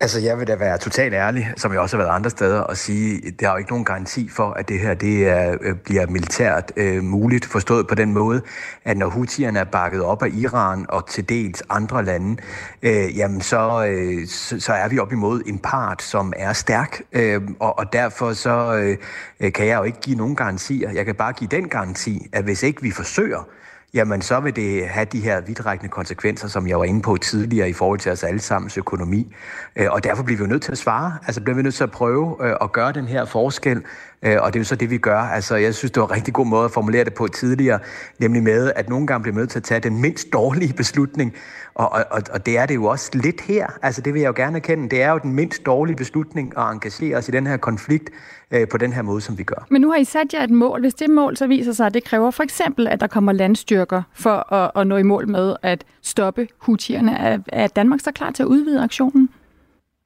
Altså, 0.00 0.20
jeg 0.20 0.38
vil 0.38 0.46
da 0.46 0.56
være 0.56 0.78
totalt 0.78 1.14
ærlig, 1.14 1.52
som 1.56 1.72
jeg 1.72 1.80
også 1.80 1.96
har 1.96 2.04
været 2.04 2.14
andre 2.14 2.30
steder, 2.30 2.60
og 2.60 2.76
sige, 2.76 3.30
der 3.30 3.48
er 3.48 3.50
jo 3.50 3.56
ikke 3.56 3.70
nogen 3.70 3.84
garanti 3.84 4.28
for, 4.28 4.50
at 4.50 4.68
det 4.68 4.80
her 4.80 4.94
det 4.94 5.28
er, 5.28 5.56
øh, 5.60 5.76
bliver 5.76 6.06
militært 6.06 6.72
øh, 6.76 7.02
muligt, 7.02 7.44
forstået 7.46 7.86
på 7.88 7.94
den 7.94 8.12
måde, 8.12 8.42
at 8.84 8.96
når 8.96 9.08
Houthierne 9.08 9.58
er 9.58 9.64
bakket 9.64 10.02
op 10.02 10.22
af 10.22 10.28
Iran 10.32 10.86
og 10.88 11.08
til 11.08 11.28
dels 11.28 11.62
andre 11.70 12.04
lande, 12.04 12.42
øh, 12.82 13.16
jamen 13.18 13.40
så, 13.40 13.86
øh, 13.86 14.26
så, 14.28 14.60
så 14.60 14.72
er 14.72 14.88
vi 14.88 14.98
op 14.98 15.12
imod 15.12 15.42
en 15.46 15.58
part, 15.58 16.02
som 16.02 16.32
er 16.36 16.52
stærk, 16.52 17.02
øh, 17.12 17.40
og, 17.60 17.78
og 17.78 17.92
derfor 17.92 18.32
så 18.32 18.76
øh, 18.76 18.96
øh 19.40 19.52
kan 19.52 19.66
jeg 19.66 19.78
jo 19.78 19.82
ikke 19.82 20.00
give 20.00 20.16
nogen 20.16 20.36
garantier. 20.36 20.90
Jeg 20.90 21.04
kan 21.04 21.14
bare 21.14 21.32
give 21.32 21.48
den 21.50 21.68
garanti, 21.68 22.28
at 22.32 22.44
hvis 22.44 22.62
ikke 22.62 22.82
vi 22.82 22.90
forsøger, 22.90 23.48
jamen 23.96 24.22
så 24.22 24.40
vil 24.40 24.56
det 24.56 24.88
have 24.88 25.06
de 25.12 25.20
her 25.20 25.40
vidtrækkende 25.40 25.90
konsekvenser, 25.90 26.48
som 26.48 26.66
jeg 26.66 26.78
var 26.78 26.84
inde 26.84 27.02
på 27.02 27.16
tidligere 27.16 27.68
i 27.68 27.72
forhold 27.72 27.98
til 27.98 28.12
os 28.12 28.24
allesammens 28.24 28.78
økonomi. 28.78 29.34
Øh, 29.76 29.86
og 29.90 30.04
derfor 30.04 30.22
bliver 30.22 30.38
vi 30.38 30.44
jo 30.44 30.48
nødt 30.48 30.62
til 30.62 30.72
at 30.72 30.78
svare. 30.78 31.18
Altså 31.26 31.40
bliver 31.40 31.56
vi 31.56 31.62
nødt 31.62 31.74
til 31.74 31.84
at 31.84 31.90
prøve 31.90 32.36
øh, 32.46 32.56
at 32.60 32.72
gøre 32.72 32.92
den 32.92 33.04
her 33.04 33.24
forskel. 33.24 33.82
Øh, 34.26 34.36
og 34.42 34.52
det 34.52 34.58
er 34.58 34.60
jo 34.60 34.64
så 34.64 34.76
det, 34.76 34.90
vi 34.90 34.98
gør. 34.98 35.18
Altså 35.18 35.56
jeg 35.56 35.74
synes, 35.74 35.90
det 35.90 36.00
var 36.00 36.06
en 36.06 36.14
rigtig 36.14 36.34
god 36.34 36.46
måde 36.46 36.64
at 36.64 36.70
formulere 36.70 37.04
det 37.04 37.14
på 37.14 37.26
tidligere, 37.26 37.78
nemlig 38.18 38.42
med, 38.42 38.72
at 38.76 38.88
nogle 38.88 39.06
gange 39.06 39.22
bliver 39.22 39.36
nødt 39.36 39.50
til 39.50 39.58
at 39.58 39.64
tage 39.64 39.80
den 39.80 40.00
mindst 40.00 40.32
dårlige 40.32 40.72
beslutning. 40.82 41.34
Og, 41.74 41.92
og, 42.10 42.22
og 42.32 42.46
det 42.46 42.58
er 42.58 42.66
det 42.66 42.74
jo 42.74 42.84
også 42.84 43.10
lidt 43.14 43.40
her. 43.40 43.66
Altså 43.82 44.00
det 44.00 44.14
vil 44.14 44.20
jeg 44.20 44.28
jo 44.28 44.34
gerne 44.36 44.56
erkende. 44.56 44.88
Det 44.88 45.02
er 45.02 45.10
jo 45.10 45.18
den 45.22 45.32
mindst 45.32 45.66
dårlige 45.66 45.96
beslutning 45.96 46.58
at 46.58 46.64
engagere 46.72 47.16
os 47.16 47.28
i 47.28 47.30
den 47.30 47.46
her 47.46 47.56
konflikt 47.56 48.10
øh, 48.50 48.68
på 48.68 48.76
den 48.76 48.92
her 48.92 49.02
måde, 49.02 49.20
som 49.20 49.38
vi 49.38 49.42
gør. 49.42 49.66
Men 49.70 49.80
nu 49.80 49.90
har 49.90 49.96
I 49.96 50.04
sat 50.04 50.34
jer 50.34 50.42
et 50.44 50.50
mål. 50.50 50.80
Hvis 50.80 50.94
det 50.94 51.10
mål 51.10 51.36
så 51.36 51.46
viser 51.46 51.72
sig, 51.72 51.86
at 51.86 51.94
det 51.94 52.04
kræver 52.04 52.30
for 52.30 52.42
eksempel, 52.42 52.88
at 52.88 53.00
der 53.00 53.06
kommer 53.06 53.32
landstyrker 53.32 54.02
for 54.14 54.52
at, 54.52 54.70
at 54.76 54.86
nå 54.86 54.96
i 54.96 55.02
mål 55.02 55.28
med 55.28 55.56
at 55.62 55.84
stoppe 56.02 56.48
hutierne, 56.58 57.18
er, 57.18 57.38
er 57.48 57.66
Danmark 57.66 58.00
så 58.00 58.12
klar 58.12 58.30
til 58.30 58.42
at 58.42 58.46
udvide 58.46 58.82
aktionen? 58.82 59.25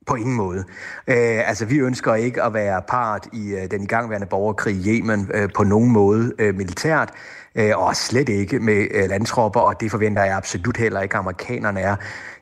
På 0.07 0.15
ingen 0.15 0.37
måde. 0.37 0.65
Øh, 1.07 1.49
altså, 1.49 1.65
vi 1.65 1.79
ønsker 1.79 2.15
ikke 2.15 2.43
at 2.43 2.55
være 2.55 2.83
part 2.89 3.29
i 3.33 3.55
øh, 3.55 3.71
den 3.71 3.83
igangværende 3.83 4.27
borgerkrig 4.27 4.77
i 4.77 4.89
Yemen 4.89 5.31
øh, 5.35 5.49
på 5.55 5.65
nogen 5.65 5.91
måde 5.91 6.33
øh, 6.39 6.55
militært, 6.55 7.11
øh, 7.55 7.71
og 7.77 7.97
slet 7.97 8.29
ikke 8.29 8.59
med 8.59 8.87
øh, 8.91 9.09
landtropper, 9.09 9.61
og 9.61 9.81
det 9.81 9.91
forventer 9.91 10.25
jeg 10.25 10.37
absolut 10.37 10.77
heller 10.77 11.01
ikke, 11.01 11.17
amerikanerne 11.17 11.81
er. 11.81 11.97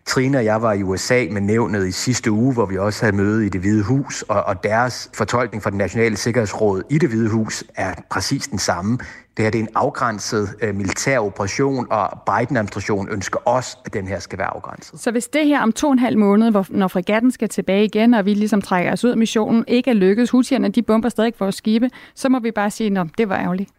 Trine 0.07 0.39
og 0.39 0.45
jeg 0.45 0.63
var 0.63 0.73
i 0.73 0.83
USA 0.83 1.27
med 1.31 1.41
nævnet 1.41 1.87
i 1.87 1.93
sidste 1.93 2.31
uge, 2.31 2.53
hvor 2.53 2.67
vi 2.67 2.79
også 2.79 3.05
havde 3.05 3.17
møde 3.17 3.47
i 3.47 3.49
det 3.49 3.61
Hvide 3.61 3.83
Hus, 3.83 4.23
og, 4.23 4.43
og 4.43 4.65
deres 4.65 5.11
fortolkning 5.15 5.63
fra 5.63 5.71
det 5.71 5.79
nationale 5.79 6.17
sikkerhedsråd 6.17 6.83
i 6.91 6.99
det 6.99 7.09
Hvide 7.09 7.31
Hus 7.31 7.65
er 7.77 7.95
præcis 8.11 8.49
den 8.49 8.59
samme. 8.59 8.99
Det 9.39 9.45
her 9.45 9.51
det 9.51 9.59
er 9.59 9.63
en 9.63 9.69
afgrænset 9.75 10.57
øh, 10.63 10.75
militær 10.75 11.19
operation, 11.19 11.87
og 11.91 12.21
Biden-administrationen 12.27 13.09
ønsker 13.13 13.39
også, 13.39 13.77
at 13.85 13.93
den 13.95 14.09
her 14.09 14.19
skal 14.19 14.39
være 14.39 14.47
afgrænset. 14.47 15.01
Så 15.01 15.11
hvis 15.11 15.29
det 15.29 15.47
her 15.47 15.63
om 15.63 15.73
to 15.73 15.87
og 15.87 15.93
en 15.93 15.99
halv 15.99 16.19
måned, 16.19 16.51
hvor, 16.51 16.67
når 16.71 16.89
fregatten 16.89 17.31
skal 17.31 17.49
tilbage 17.49 17.85
igen, 17.85 18.15
og 18.15 18.25
vi 18.25 18.35
ligesom 18.35 18.63
trækker 18.63 18.93
os 18.93 19.05
ud 19.05 19.11
af 19.11 19.17
missionen, 19.17 19.65
ikke 19.69 19.91
er 19.91 19.95
lykkedes, 19.95 20.31
hutierne 20.31 20.69
de 20.69 20.83
bomber 20.83 21.09
stadig 21.09 21.33
vores 21.39 21.55
skibe, 21.55 21.91
så 22.15 22.29
må 22.29 22.39
vi 22.39 22.51
bare 22.51 22.71
sige, 22.71 23.01
at 23.01 23.07
det 23.19 23.29
var 23.29 23.37
ærgerligt. 23.37 23.71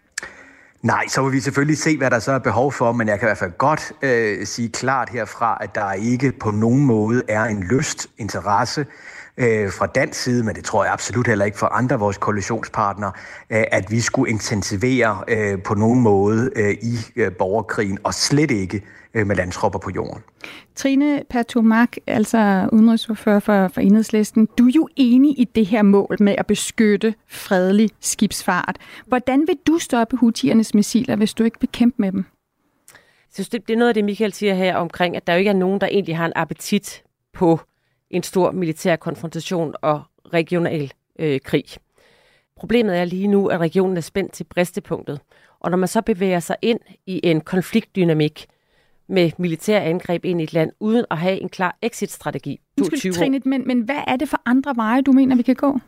Nej, 0.82 1.08
så 1.08 1.24
vil 1.24 1.32
vi 1.32 1.39
selvfølgelig 1.39 1.78
se, 1.78 1.98
hvad 1.98 2.12
der 2.12 2.19
så 2.19 2.32
er 2.32 2.39
behov 2.39 2.72
for, 2.72 2.91
men 2.91 3.08
jeg 3.08 3.19
kan 3.19 3.28
i 3.28 3.30
hvert 3.30 3.38
fald 3.38 3.58
godt 3.58 3.91
øh, 4.02 4.45
sige 4.45 4.69
klart 4.69 5.10
herfra, 5.10 5.58
at 5.62 5.76
der 5.76 5.93
ikke 5.93 6.32
på 6.32 6.52
nogen 6.52 6.86
måde 6.86 7.22
er 7.28 7.43
en 7.43 7.63
lyst, 7.63 8.08
interesse 8.17 8.86
øh, 9.39 9.71
fra 9.71 9.88
dansk 9.88 10.23
side, 10.23 10.43
men 10.43 10.56
det 10.56 10.63
tror 10.63 10.84
jeg 10.84 10.93
absolut 10.93 11.28
heller 11.28 11.45
ikke 11.45 11.58
for 11.58 11.67
andre 11.67 11.93
af 11.93 11.99
vores 11.99 12.17
koalitionspartnere, 12.17 13.12
øh, 13.49 13.63
at 13.71 13.91
vi 13.91 13.99
skulle 13.99 14.32
intensivere 14.32 15.23
øh, 15.28 15.63
på 15.63 15.73
nogen 15.73 16.02
måde 16.02 16.49
øh, 16.56 16.71
i 16.71 16.95
øh, 17.15 17.32
borgerkrigen, 17.32 17.97
og 18.04 18.13
slet 18.13 18.52
ikke 18.52 18.82
øh, 19.13 19.28
med 19.28 19.36
landstropper 19.36 19.80
på 19.80 19.89
jorden. 19.89 20.23
Trine 20.75 21.23
Pertumak, 21.30 21.95
altså 22.08 22.69
udenrigsordfører 22.71 23.39
for, 23.39 23.67
for 23.67 23.82
Enhedslisten, 23.82 24.47
du 24.58 24.67
er 24.67 24.71
jo 24.75 24.88
enig 24.95 25.39
i 25.39 25.43
det 25.56 25.65
her 25.65 25.82
mål 25.82 26.17
med 26.19 26.36
at 26.38 26.47
beskytte 26.47 27.13
fredelig 27.28 27.89
skibsfart. 27.99 28.78
Hvordan 29.08 29.39
vil 29.47 29.58
du 29.67 29.78
stoppe 29.78 30.17
hutiernes 30.17 30.73
missiler, 30.73 31.15
hvis 31.15 31.34
du 31.34 31.43
ikke 31.43 31.58
vil 31.60 31.69
kæmpe 31.73 31.95
med 31.97 32.12
dem? 32.12 32.25
Jeg 33.30 33.34
synes, 33.34 33.49
det, 33.49 33.67
det 33.67 33.73
er 33.73 33.78
noget 33.78 33.89
af 33.89 33.93
det, 33.93 34.06
Michael 34.06 34.34
siger 34.34 34.54
her 34.54 34.75
omkring, 34.75 35.15
at 35.15 35.28
der 35.28 35.34
jo 35.34 35.39
ikke 35.39 35.49
er 35.49 35.54
nogen, 35.54 35.82
der 35.82 35.88
egentlig 35.88 36.17
har 36.17 36.25
en 36.25 36.34
appetit 36.36 37.04
på 37.34 37.60
en 38.10 38.24
stor 38.24 38.52
militær 38.52 38.95
konfrontation 38.95 39.76
og 39.82 40.02
regional 40.34 40.93
øh, 41.19 41.39
krig. 41.39 41.65
Problemet 42.56 42.98
er 42.98 43.06
lige 43.06 43.28
nu, 43.28 43.48
at 43.48 43.60
regionen 43.60 43.98
er 43.98 44.02
spændt 44.02 44.32
til 44.32 44.43
bristepunktet. 44.43 45.19
Og 45.60 45.72
når 45.72 45.78
man 45.78 45.88
så 45.88 46.02
bevæger 46.02 46.39
sig 46.39 46.56
ind 46.62 46.80
i 47.06 47.19
en 47.24 47.41
konfliktdynamik 47.41 48.48
med 49.08 49.32
militær 49.38 49.80
angreb 49.80 50.26
ind 50.26 50.41
i 50.41 50.43
et 50.43 50.54
land, 50.54 50.72
uden 50.80 51.06
at 51.12 51.17
have 51.17 51.41
en 51.41 51.50
klar 51.50 51.78
exit-strategi. 51.82 52.60
Undskyld, 52.82 53.13
Trine, 53.13 53.41
men, 53.45 53.67
men 53.67 53.82
hvad 53.82 54.04
er 54.08 54.15
det 54.15 54.30
for 54.30 54.41
andre 54.45 54.76
veje, 54.76 55.02
du 55.02 55.12
mener, 55.12 55.36
vi 55.36 55.41
kan 55.41 55.56
gå? 55.56 55.80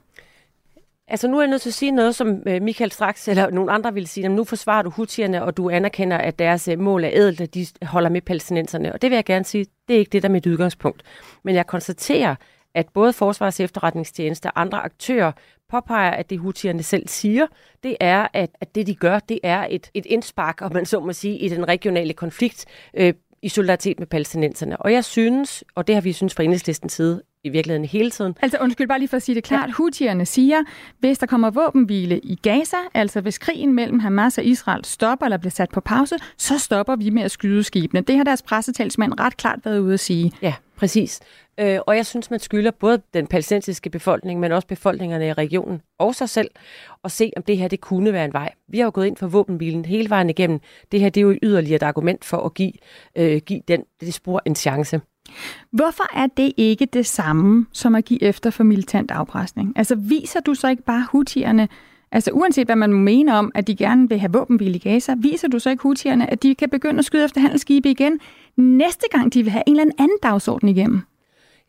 Altså 1.11 1.27
nu 1.27 1.37
er 1.37 1.41
jeg 1.41 1.49
nødt 1.49 1.61
til 1.61 1.69
at 1.69 1.73
sige 1.73 1.91
noget, 1.91 2.15
som 2.15 2.43
øh, 2.47 2.61
Michael 2.61 2.91
straks 2.91 3.27
eller 3.27 3.49
nogle 3.49 3.71
andre 3.71 3.93
vil 3.93 4.07
sige. 4.07 4.29
Nu 4.29 4.43
forsvarer 4.43 4.81
du 4.81 4.89
hutierne, 4.89 5.43
og 5.43 5.57
du 5.57 5.69
anerkender, 5.69 6.17
at 6.17 6.39
deres 6.39 6.67
øh, 6.67 6.79
mål 6.79 7.03
er 7.03 7.09
ædelt, 7.13 7.41
at 7.41 7.53
de 7.53 7.67
holder 7.81 8.09
med 8.09 8.21
palæstinenserne. 8.21 8.93
Og 8.93 9.01
det 9.01 9.09
vil 9.09 9.15
jeg 9.15 9.25
gerne 9.25 9.45
sige, 9.45 9.65
det 9.87 9.95
er 9.95 9.99
ikke 9.99 10.09
det, 10.09 10.23
der 10.23 10.29
er 10.29 10.33
mit 10.33 10.47
udgangspunkt. 10.47 11.03
Men 11.43 11.55
jeg 11.55 11.67
konstaterer, 11.67 12.35
at 12.75 12.89
både 12.93 13.13
Forsvars 13.13 13.59
efterretningstjeneste 13.59 14.45
og 14.45 14.61
andre 14.61 14.77
aktører 14.77 15.31
påpeger, 15.69 16.11
at 16.11 16.29
det 16.29 16.39
hutierne 16.39 16.83
selv 16.83 17.07
siger, 17.07 17.47
det 17.83 17.97
er, 17.99 18.27
at, 18.33 18.49
at 18.61 18.75
det 18.75 18.87
de 18.87 18.95
gør, 18.95 19.19
det 19.19 19.39
er 19.43 19.67
et, 19.69 19.89
et 19.93 20.05
indspark, 20.05 20.61
om 20.61 20.73
man 20.73 20.85
så 20.85 20.99
må 20.99 21.13
sige, 21.13 21.37
i 21.37 21.49
den 21.49 21.67
regionale 21.67 22.13
konflikt 22.13 22.65
øh, 22.93 23.13
i 23.43 23.49
solidaritet 23.49 23.99
med 23.99 24.07
palæstinenserne. 24.07 24.77
Og 24.77 24.93
jeg 24.93 25.05
synes, 25.05 25.63
og 25.75 25.87
det 25.87 25.95
har 25.95 26.01
vi 26.01 26.13
synes 26.13 26.33
fra 26.33 26.43
enhedslistens 26.43 26.93
side 26.93 27.21
i 27.43 27.49
virkeligheden 27.49 27.85
hele 27.85 28.11
tiden. 28.11 28.35
Altså 28.41 28.57
undskyld, 28.61 28.87
bare 28.87 28.99
lige 28.99 29.09
for 29.09 29.17
at 29.17 29.23
sige 29.23 29.35
det 29.35 29.43
klart. 29.43 29.69
Ja. 29.69 29.73
Houthierne 29.73 30.25
siger, 30.25 30.63
hvis 30.99 31.17
der 31.17 31.25
kommer 31.25 31.49
våbenhvile 31.49 32.19
i 32.19 32.35
Gaza, 32.35 32.77
altså 32.93 33.21
hvis 33.21 33.37
krigen 33.37 33.73
mellem 33.73 33.99
Hamas 33.99 34.37
og 34.37 34.43
Israel 34.43 34.85
stopper 34.85 35.25
eller 35.25 35.37
bliver 35.37 35.51
sat 35.51 35.69
på 35.69 35.81
pause, 35.81 36.15
så 36.37 36.59
stopper 36.59 36.95
vi 36.95 37.09
med 37.09 37.23
at 37.23 37.31
skyde 37.31 37.63
skibene. 37.63 38.01
Det 38.01 38.17
har 38.17 38.23
deres 38.23 38.41
pressetalsmand 38.41 39.19
ret 39.19 39.37
klart 39.37 39.59
været 39.63 39.79
ude 39.79 39.93
at 39.93 39.99
sige. 39.99 40.31
Ja, 40.41 40.53
præcis. 40.75 41.19
Øh, 41.59 41.79
og 41.87 41.95
jeg 41.95 42.05
synes, 42.05 42.31
man 42.31 42.39
skylder 42.39 42.71
både 42.71 43.01
den 43.13 43.27
palæstinensiske 43.27 43.89
befolkning, 43.89 44.39
men 44.39 44.51
også 44.51 44.67
befolkningerne 44.67 45.27
i 45.27 45.33
regionen 45.33 45.81
og 45.99 46.15
sig 46.15 46.29
selv, 46.29 46.49
at 47.03 47.11
se, 47.11 47.31
om 47.37 47.43
det 47.43 47.57
her 47.57 47.67
det 47.67 47.81
kunne 47.81 48.13
være 48.13 48.25
en 48.25 48.33
vej. 48.33 48.53
Vi 48.67 48.77
har 48.77 48.85
jo 48.85 48.91
gået 48.93 49.07
ind 49.07 49.17
for 49.17 49.27
våbenbilen 49.27 49.85
hele 49.85 50.09
vejen 50.09 50.29
igennem. 50.29 50.59
Det 50.91 50.99
her 50.99 51.09
det 51.09 51.21
er 51.21 51.25
jo 51.25 51.37
yderligere 51.43 51.75
et 51.75 51.83
argument 51.83 52.25
for 52.25 52.37
at 52.37 52.53
give, 52.53 52.73
øh, 53.15 53.41
give 53.45 53.61
den, 53.67 53.83
det 54.01 54.13
spor 54.13 54.41
en 54.45 54.55
chance. 54.55 55.01
Hvorfor 55.71 56.17
er 56.17 56.27
det 56.37 56.53
ikke 56.57 56.85
det 56.85 57.05
samme 57.05 57.65
som 57.73 57.95
at 57.95 58.05
give 58.05 58.23
efter 58.23 58.49
for 58.49 58.63
militant 58.63 59.11
afpresning? 59.11 59.73
Altså 59.75 59.95
viser 59.95 60.39
du 60.39 60.53
så 60.53 60.69
ikke 60.69 60.83
bare 60.83 61.07
hutierne, 61.11 61.67
altså 62.11 62.31
uanset 62.31 62.67
hvad 62.67 62.75
man 62.75 62.93
mener 62.93 63.33
om, 63.33 63.51
at 63.55 63.67
de 63.67 63.75
gerne 63.75 64.09
vil 64.09 64.19
have 64.19 64.33
våbenhvile 64.33 64.75
i 64.75 64.79
Gaza, 64.79 65.15
viser 65.17 65.47
du 65.47 65.59
så 65.59 65.69
ikke 65.69 65.83
hutierne, 65.83 66.31
at 66.31 66.43
de 66.43 66.55
kan 66.55 66.69
begynde 66.69 66.99
at 66.99 67.05
skyde 67.05 67.25
efter 67.25 67.41
handelsskibe 67.41 67.89
igen, 67.91 68.19
næste 68.57 69.05
gang 69.11 69.33
de 69.33 69.43
vil 69.43 69.51
have 69.51 69.63
en 69.67 69.79
eller 69.79 69.93
anden 69.99 70.17
dagsorden 70.23 70.69
igennem? 70.69 71.01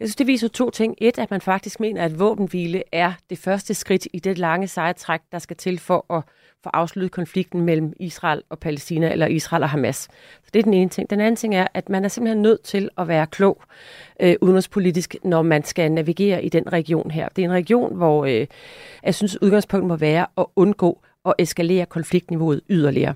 Jeg 0.03 0.09
synes, 0.09 0.17
det 0.17 0.27
viser 0.27 0.49
to 0.49 0.71
ting. 0.71 0.95
Et, 0.99 1.19
at 1.19 1.31
man 1.31 1.41
faktisk 1.41 1.81
mener, 1.81 2.05
at 2.05 2.19
våbenhvile 2.19 2.83
er 2.93 3.13
det 3.31 3.39
første 3.39 3.75
skridt 3.75 4.07
i 4.13 4.19
det 4.19 4.39
lange 4.39 4.69
sejtræk, 4.69 5.21
der 5.33 5.39
skal 5.39 5.57
til 5.57 5.79
for 5.79 6.15
at 6.15 6.23
få 6.65 6.71
afsluttet 6.73 7.13
konflikten 7.13 7.61
mellem 7.61 7.93
Israel 8.01 8.43
og 8.51 8.59
Palæstina, 8.59 9.13
eller 9.13 9.27
Israel 9.27 9.63
og 9.63 9.69
Hamas. 9.69 9.97
Så 10.43 10.51
det 10.55 10.59
er 10.59 10.63
den 10.63 10.75
ene 10.75 10.91
ting. 10.91 11.11
Den 11.11 11.21
anden 11.21 11.37
ting 11.37 11.55
er, 11.55 11.67
at 11.75 11.89
man 11.89 12.05
er 12.05 12.09
simpelthen 12.09 12.43
nødt 12.43 12.63
til 12.63 12.89
at 12.99 13.09
være 13.09 13.27
klog 13.27 13.63
øh, 14.21 14.35
udenrigspolitisk, 14.41 15.17
når 15.25 15.43
man 15.43 15.65
skal 15.65 15.93
navigere 15.93 16.45
i 16.45 16.49
den 16.49 16.73
region 16.73 17.11
her. 17.11 17.29
Det 17.37 17.43
er 17.43 17.49
en 17.49 17.55
region, 17.55 17.97
hvor 17.97 18.25
øh, 18.25 18.47
jeg 19.05 19.15
synes, 19.15 19.43
udgangspunktet 19.43 19.89
må 19.89 19.97
være 19.97 20.27
at 20.39 20.47
undgå 20.57 21.03
at 21.25 21.35
eskalere 21.39 21.87
konfliktniveauet 21.87 22.61
yderligere. 22.71 23.15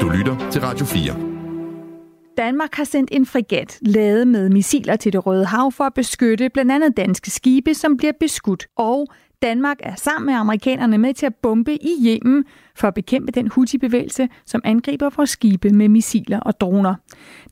Du 0.00 0.08
lytter 0.08 0.50
til 0.50 0.60
Radio 0.60 0.86
4. 0.86 1.25
Danmark 2.36 2.74
har 2.74 2.84
sendt 2.84 3.10
en 3.12 3.26
frigat 3.26 3.78
lavet 3.82 4.28
med 4.28 4.48
missiler 4.48 4.96
til 4.96 5.12
det 5.12 5.26
Røde 5.26 5.44
Hav 5.44 5.72
for 5.72 5.84
at 5.84 5.94
beskytte 5.94 6.48
blandt 6.48 6.72
andet 6.72 6.96
danske 6.96 7.30
skibe, 7.30 7.74
som 7.74 7.96
bliver 7.96 8.12
beskudt. 8.20 8.66
Og 8.76 9.06
Danmark 9.42 9.76
er 9.80 9.94
sammen 9.94 10.26
med 10.26 10.34
amerikanerne 10.34 10.98
med 10.98 11.14
til 11.14 11.26
at 11.26 11.34
bombe 11.34 11.74
i 11.74 11.96
Yemen 12.06 12.44
for 12.74 12.88
at 12.88 12.94
bekæmpe 12.94 13.32
den 13.32 13.48
Houthi-bevægelse, 13.48 14.28
som 14.46 14.60
angriber 14.64 15.10
vores 15.16 15.30
skibe 15.30 15.70
med 15.70 15.88
missiler 15.88 16.40
og 16.40 16.60
droner. 16.60 16.94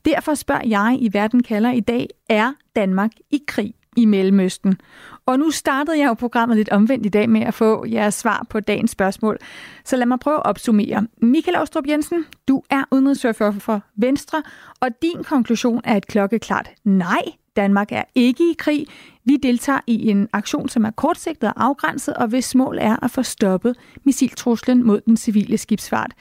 Derfor 0.05 0.33
spørger 0.33 0.67
jeg 0.67 0.97
i 1.01 1.09
Verden 1.13 1.43
kalder 1.43 1.71
i 1.71 1.79
dag, 1.79 2.07
er 2.29 2.51
Danmark 2.75 3.11
i 3.31 3.39
krig 3.47 3.73
i 3.97 4.05
Mellemøsten? 4.05 4.77
Og 5.27 5.39
nu 5.39 5.51
startede 5.51 5.99
jeg 5.99 6.07
jo 6.07 6.13
programmet 6.13 6.57
lidt 6.57 6.69
omvendt 6.69 7.05
i 7.05 7.09
dag 7.09 7.29
med 7.29 7.41
at 7.41 7.53
få 7.53 7.85
jeres 7.85 8.13
svar 8.15 8.45
på 8.49 8.59
dagens 8.59 8.91
spørgsmål. 8.91 9.37
Så 9.85 9.95
lad 9.97 10.05
mig 10.05 10.19
prøve 10.19 10.35
at 10.35 10.45
opsummere. 10.45 11.07
Michael 11.21 11.55
Austrup 11.55 11.87
Jensen, 11.87 12.25
du 12.47 12.63
er 12.69 12.83
udenrigsordfører 12.91 13.51
for 13.51 13.81
Venstre, 13.95 14.43
og 14.79 14.89
din 15.01 15.23
konklusion 15.23 15.81
er 15.83 15.97
et 15.97 16.07
klokkeklart 16.07 16.69
nej. 16.83 17.21
Danmark 17.55 17.91
er 17.91 18.03
ikke 18.15 18.43
i 18.43 18.55
krig. 18.57 18.87
Vi 19.23 19.37
deltager 19.37 19.79
i 19.87 20.09
en 20.09 20.29
aktion, 20.33 20.69
som 20.69 20.85
er 20.85 20.91
kortsigtet 20.91 21.49
og 21.49 21.65
afgrænset, 21.65 22.13
og 22.13 22.27
hvis 22.27 22.55
mål 22.55 22.77
er 22.81 23.03
at 23.03 23.11
få 23.11 23.23
stoppet 23.23 23.75
missiltruslen 24.03 24.83
mod 24.83 25.01
den 25.01 25.17
civile 25.17 25.57
skibsfart. 25.57 26.11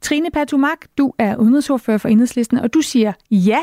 Trine 0.00 0.30
Patumak, 0.30 0.78
du 0.98 1.12
er 1.18 1.36
udenrigsordfører 1.36 1.98
for 1.98 2.08
Enhedslisten, 2.08 2.58
og 2.58 2.74
du 2.74 2.80
siger 2.80 3.12
ja, 3.30 3.58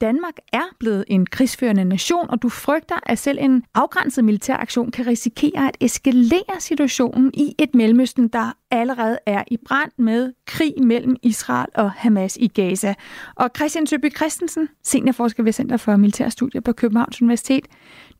Danmark 0.00 0.34
er 0.52 0.64
blevet 0.78 1.04
en 1.08 1.26
krigsførende 1.26 1.84
nation, 1.84 2.30
og 2.30 2.42
du 2.42 2.48
frygter, 2.48 2.94
at 3.02 3.18
selv 3.18 3.38
en 3.40 3.64
afgrænset 3.74 4.24
militæraktion 4.24 4.90
kan 4.90 5.06
risikere 5.06 5.68
at 5.68 5.76
eskalere 5.80 6.60
situationen 6.60 7.30
i 7.34 7.54
et 7.58 7.74
Mellemøsten, 7.74 8.28
der 8.28 8.52
allerede 8.70 9.18
er 9.26 9.44
i 9.50 9.56
brand 9.56 9.92
med 9.98 10.32
krig 10.46 10.74
mellem 10.82 11.16
Israel 11.22 11.68
og 11.74 11.90
Hamas 11.90 12.36
i 12.36 12.48
Gaza. 12.48 12.94
Og 13.36 13.50
Christian 13.56 13.86
Søby 13.86 14.16
Christensen, 14.16 14.68
seniorforsker 14.84 15.42
ved 15.42 15.52
Center 15.52 15.76
for 15.76 15.96
Militærstudier 15.96 16.60
på 16.60 16.72
Københavns 16.72 17.22
Universitet, 17.22 17.68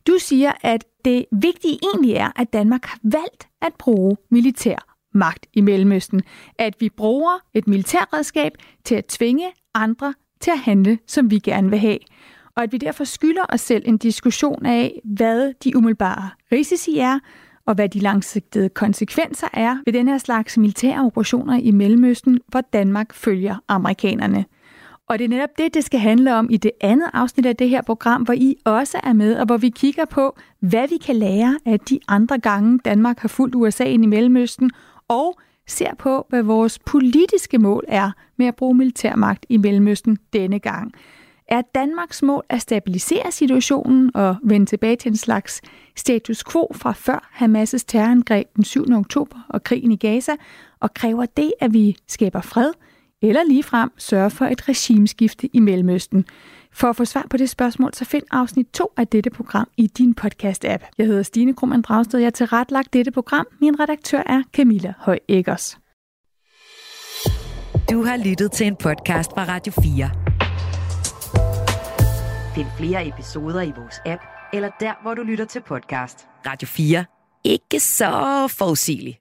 du 0.07 0.17
siger, 0.19 0.51
at 0.61 0.85
det 1.05 1.25
vigtige 1.31 1.79
egentlig 1.93 2.13
er, 2.13 2.31
at 2.35 2.53
Danmark 2.53 2.85
har 2.85 2.99
valgt 3.03 3.47
at 3.61 3.73
bruge 3.79 4.17
militær 4.31 4.97
magt 5.13 5.47
i 5.53 5.61
Mellemøsten. 5.61 6.21
At 6.59 6.75
vi 6.79 6.89
bruger 6.89 7.39
et 7.53 7.67
militærredskab 7.67 8.51
til 8.83 8.95
at 8.95 9.05
tvinge 9.05 9.45
andre 9.73 10.13
til 10.41 10.51
at 10.51 10.59
handle, 10.59 10.99
som 11.07 11.31
vi 11.31 11.39
gerne 11.39 11.69
vil 11.69 11.79
have. 11.79 11.97
Og 12.55 12.63
at 12.63 12.71
vi 12.71 12.77
derfor 12.77 13.03
skylder 13.03 13.45
os 13.49 13.61
selv 13.61 13.83
en 13.85 13.97
diskussion 13.97 14.65
af, 14.65 15.01
hvad 15.03 15.53
de 15.63 15.77
umiddelbare 15.77 16.29
risici 16.51 16.97
er, 16.97 17.19
og 17.65 17.75
hvad 17.75 17.89
de 17.89 17.99
langsigtede 17.99 18.69
konsekvenser 18.69 19.47
er 19.53 19.77
ved 19.85 19.93
den 19.93 20.07
her 20.07 20.17
slags 20.17 20.57
militære 20.57 21.05
operationer 21.05 21.59
i 21.59 21.71
Mellemøsten, 21.71 22.39
hvor 22.47 22.61
Danmark 22.61 23.13
følger 23.13 23.55
amerikanerne. 23.67 24.45
Og 25.07 25.19
det 25.19 25.25
er 25.25 25.29
netop 25.29 25.49
det, 25.57 25.73
det 25.73 25.83
skal 25.83 25.99
handle 25.99 26.35
om 26.35 26.47
i 26.49 26.57
det 26.57 26.71
andet 26.81 27.09
afsnit 27.13 27.45
af 27.45 27.55
det 27.55 27.69
her 27.69 27.81
program, 27.81 28.21
hvor 28.21 28.33
I 28.33 28.55
også 28.65 28.99
er 29.03 29.13
med, 29.13 29.35
og 29.35 29.45
hvor 29.45 29.57
vi 29.57 29.69
kigger 29.69 30.05
på, 30.05 30.37
hvad 30.59 30.87
vi 30.87 30.97
kan 30.97 31.15
lære 31.15 31.59
af 31.65 31.79
de 31.79 31.99
andre 32.07 32.39
gange, 32.39 32.79
Danmark 32.85 33.19
har 33.19 33.27
fulgt 33.27 33.55
USA 33.55 33.83
ind 33.83 34.03
i 34.03 34.07
Mellemøsten, 34.07 34.71
og 35.07 35.39
ser 35.71 35.95
på, 35.99 36.25
hvad 36.29 36.43
vores 36.43 36.79
politiske 36.79 37.57
mål 37.57 37.83
er 37.87 38.11
med 38.37 38.45
at 38.45 38.55
bruge 38.55 38.75
militærmagt 38.75 39.45
i 39.49 39.57
Mellemøsten 39.57 40.17
denne 40.33 40.59
gang. 40.59 40.93
Er 41.47 41.61
Danmarks 41.75 42.23
mål 42.23 42.43
at 42.49 42.61
stabilisere 42.61 43.31
situationen 43.31 44.11
og 44.15 44.35
vende 44.43 44.65
tilbage 44.65 44.95
til 44.95 45.09
en 45.09 45.17
slags 45.17 45.61
status 45.95 46.43
quo 46.43 46.67
fra 46.75 46.91
før 46.91 47.29
Hamas' 47.39 47.83
terrorangreb 47.87 48.47
den 48.55 48.63
7. 48.63 48.85
oktober 48.91 49.37
og 49.49 49.63
krigen 49.63 49.91
i 49.91 49.95
Gaza, 49.95 50.31
og 50.79 50.93
kræver 50.93 51.25
det, 51.25 51.53
at 51.59 51.73
vi 51.73 51.97
skaber 52.07 52.41
fred, 52.41 52.71
eller 53.21 53.43
ligefrem 53.43 53.91
sørger 53.97 54.29
for 54.29 54.45
et 54.45 54.69
regimeskifte 54.69 55.49
i 55.53 55.59
Mellemøsten? 55.59 56.25
For 56.73 56.89
at 56.89 56.95
få 56.95 57.05
svar 57.05 57.25
på 57.29 57.37
det 57.37 57.49
spørgsmål, 57.49 57.93
så 57.93 58.05
find 58.05 58.23
afsnit 58.31 58.67
2 58.73 58.93
af 58.97 59.07
dette 59.07 59.29
program 59.29 59.67
i 59.77 59.87
din 59.87 60.15
podcast-app. 60.21 60.89
Jeg 60.97 61.05
hedder 61.07 61.23
Stine 61.23 61.53
Krohmann 61.53 61.81
Dragsted, 61.81 62.19
jeg 62.19 62.25
har 62.25 62.31
tilrettelagt 62.31 62.93
dette 62.93 63.11
program. 63.11 63.47
Min 63.61 63.79
redaktør 63.79 64.23
er 64.25 64.43
Camilla 64.53 64.93
Høj 64.97 65.19
Eggers. 65.29 65.77
Du 67.91 68.03
har 68.03 68.17
lyttet 68.25 68.51
til 68.51 68.67
en 68.67 68.75
podcast 68.75 69.31
fra 69.31 69.45
Radio 69.47 69.73
4. 69.81 70.09
Find 72.55 72.67
flere 72.77 73.07
episoder 73.07 73.61
i 73.61 73.71
vores 73.77 73.95
app, 74.05 74.21
eller 74.53 74.69
der, 74.79 74.93
hvor 75.01 75.13
du 75.13 75.21
lytter 75.21 75.45
til 75.45 75.61
podcast. 75.61 76.27
Radio 76.45 76.67
4. 76.67 77.05
Ikke 77.43 77.79
så 77.79 78.47
forudsigeligt. 78.57 79.20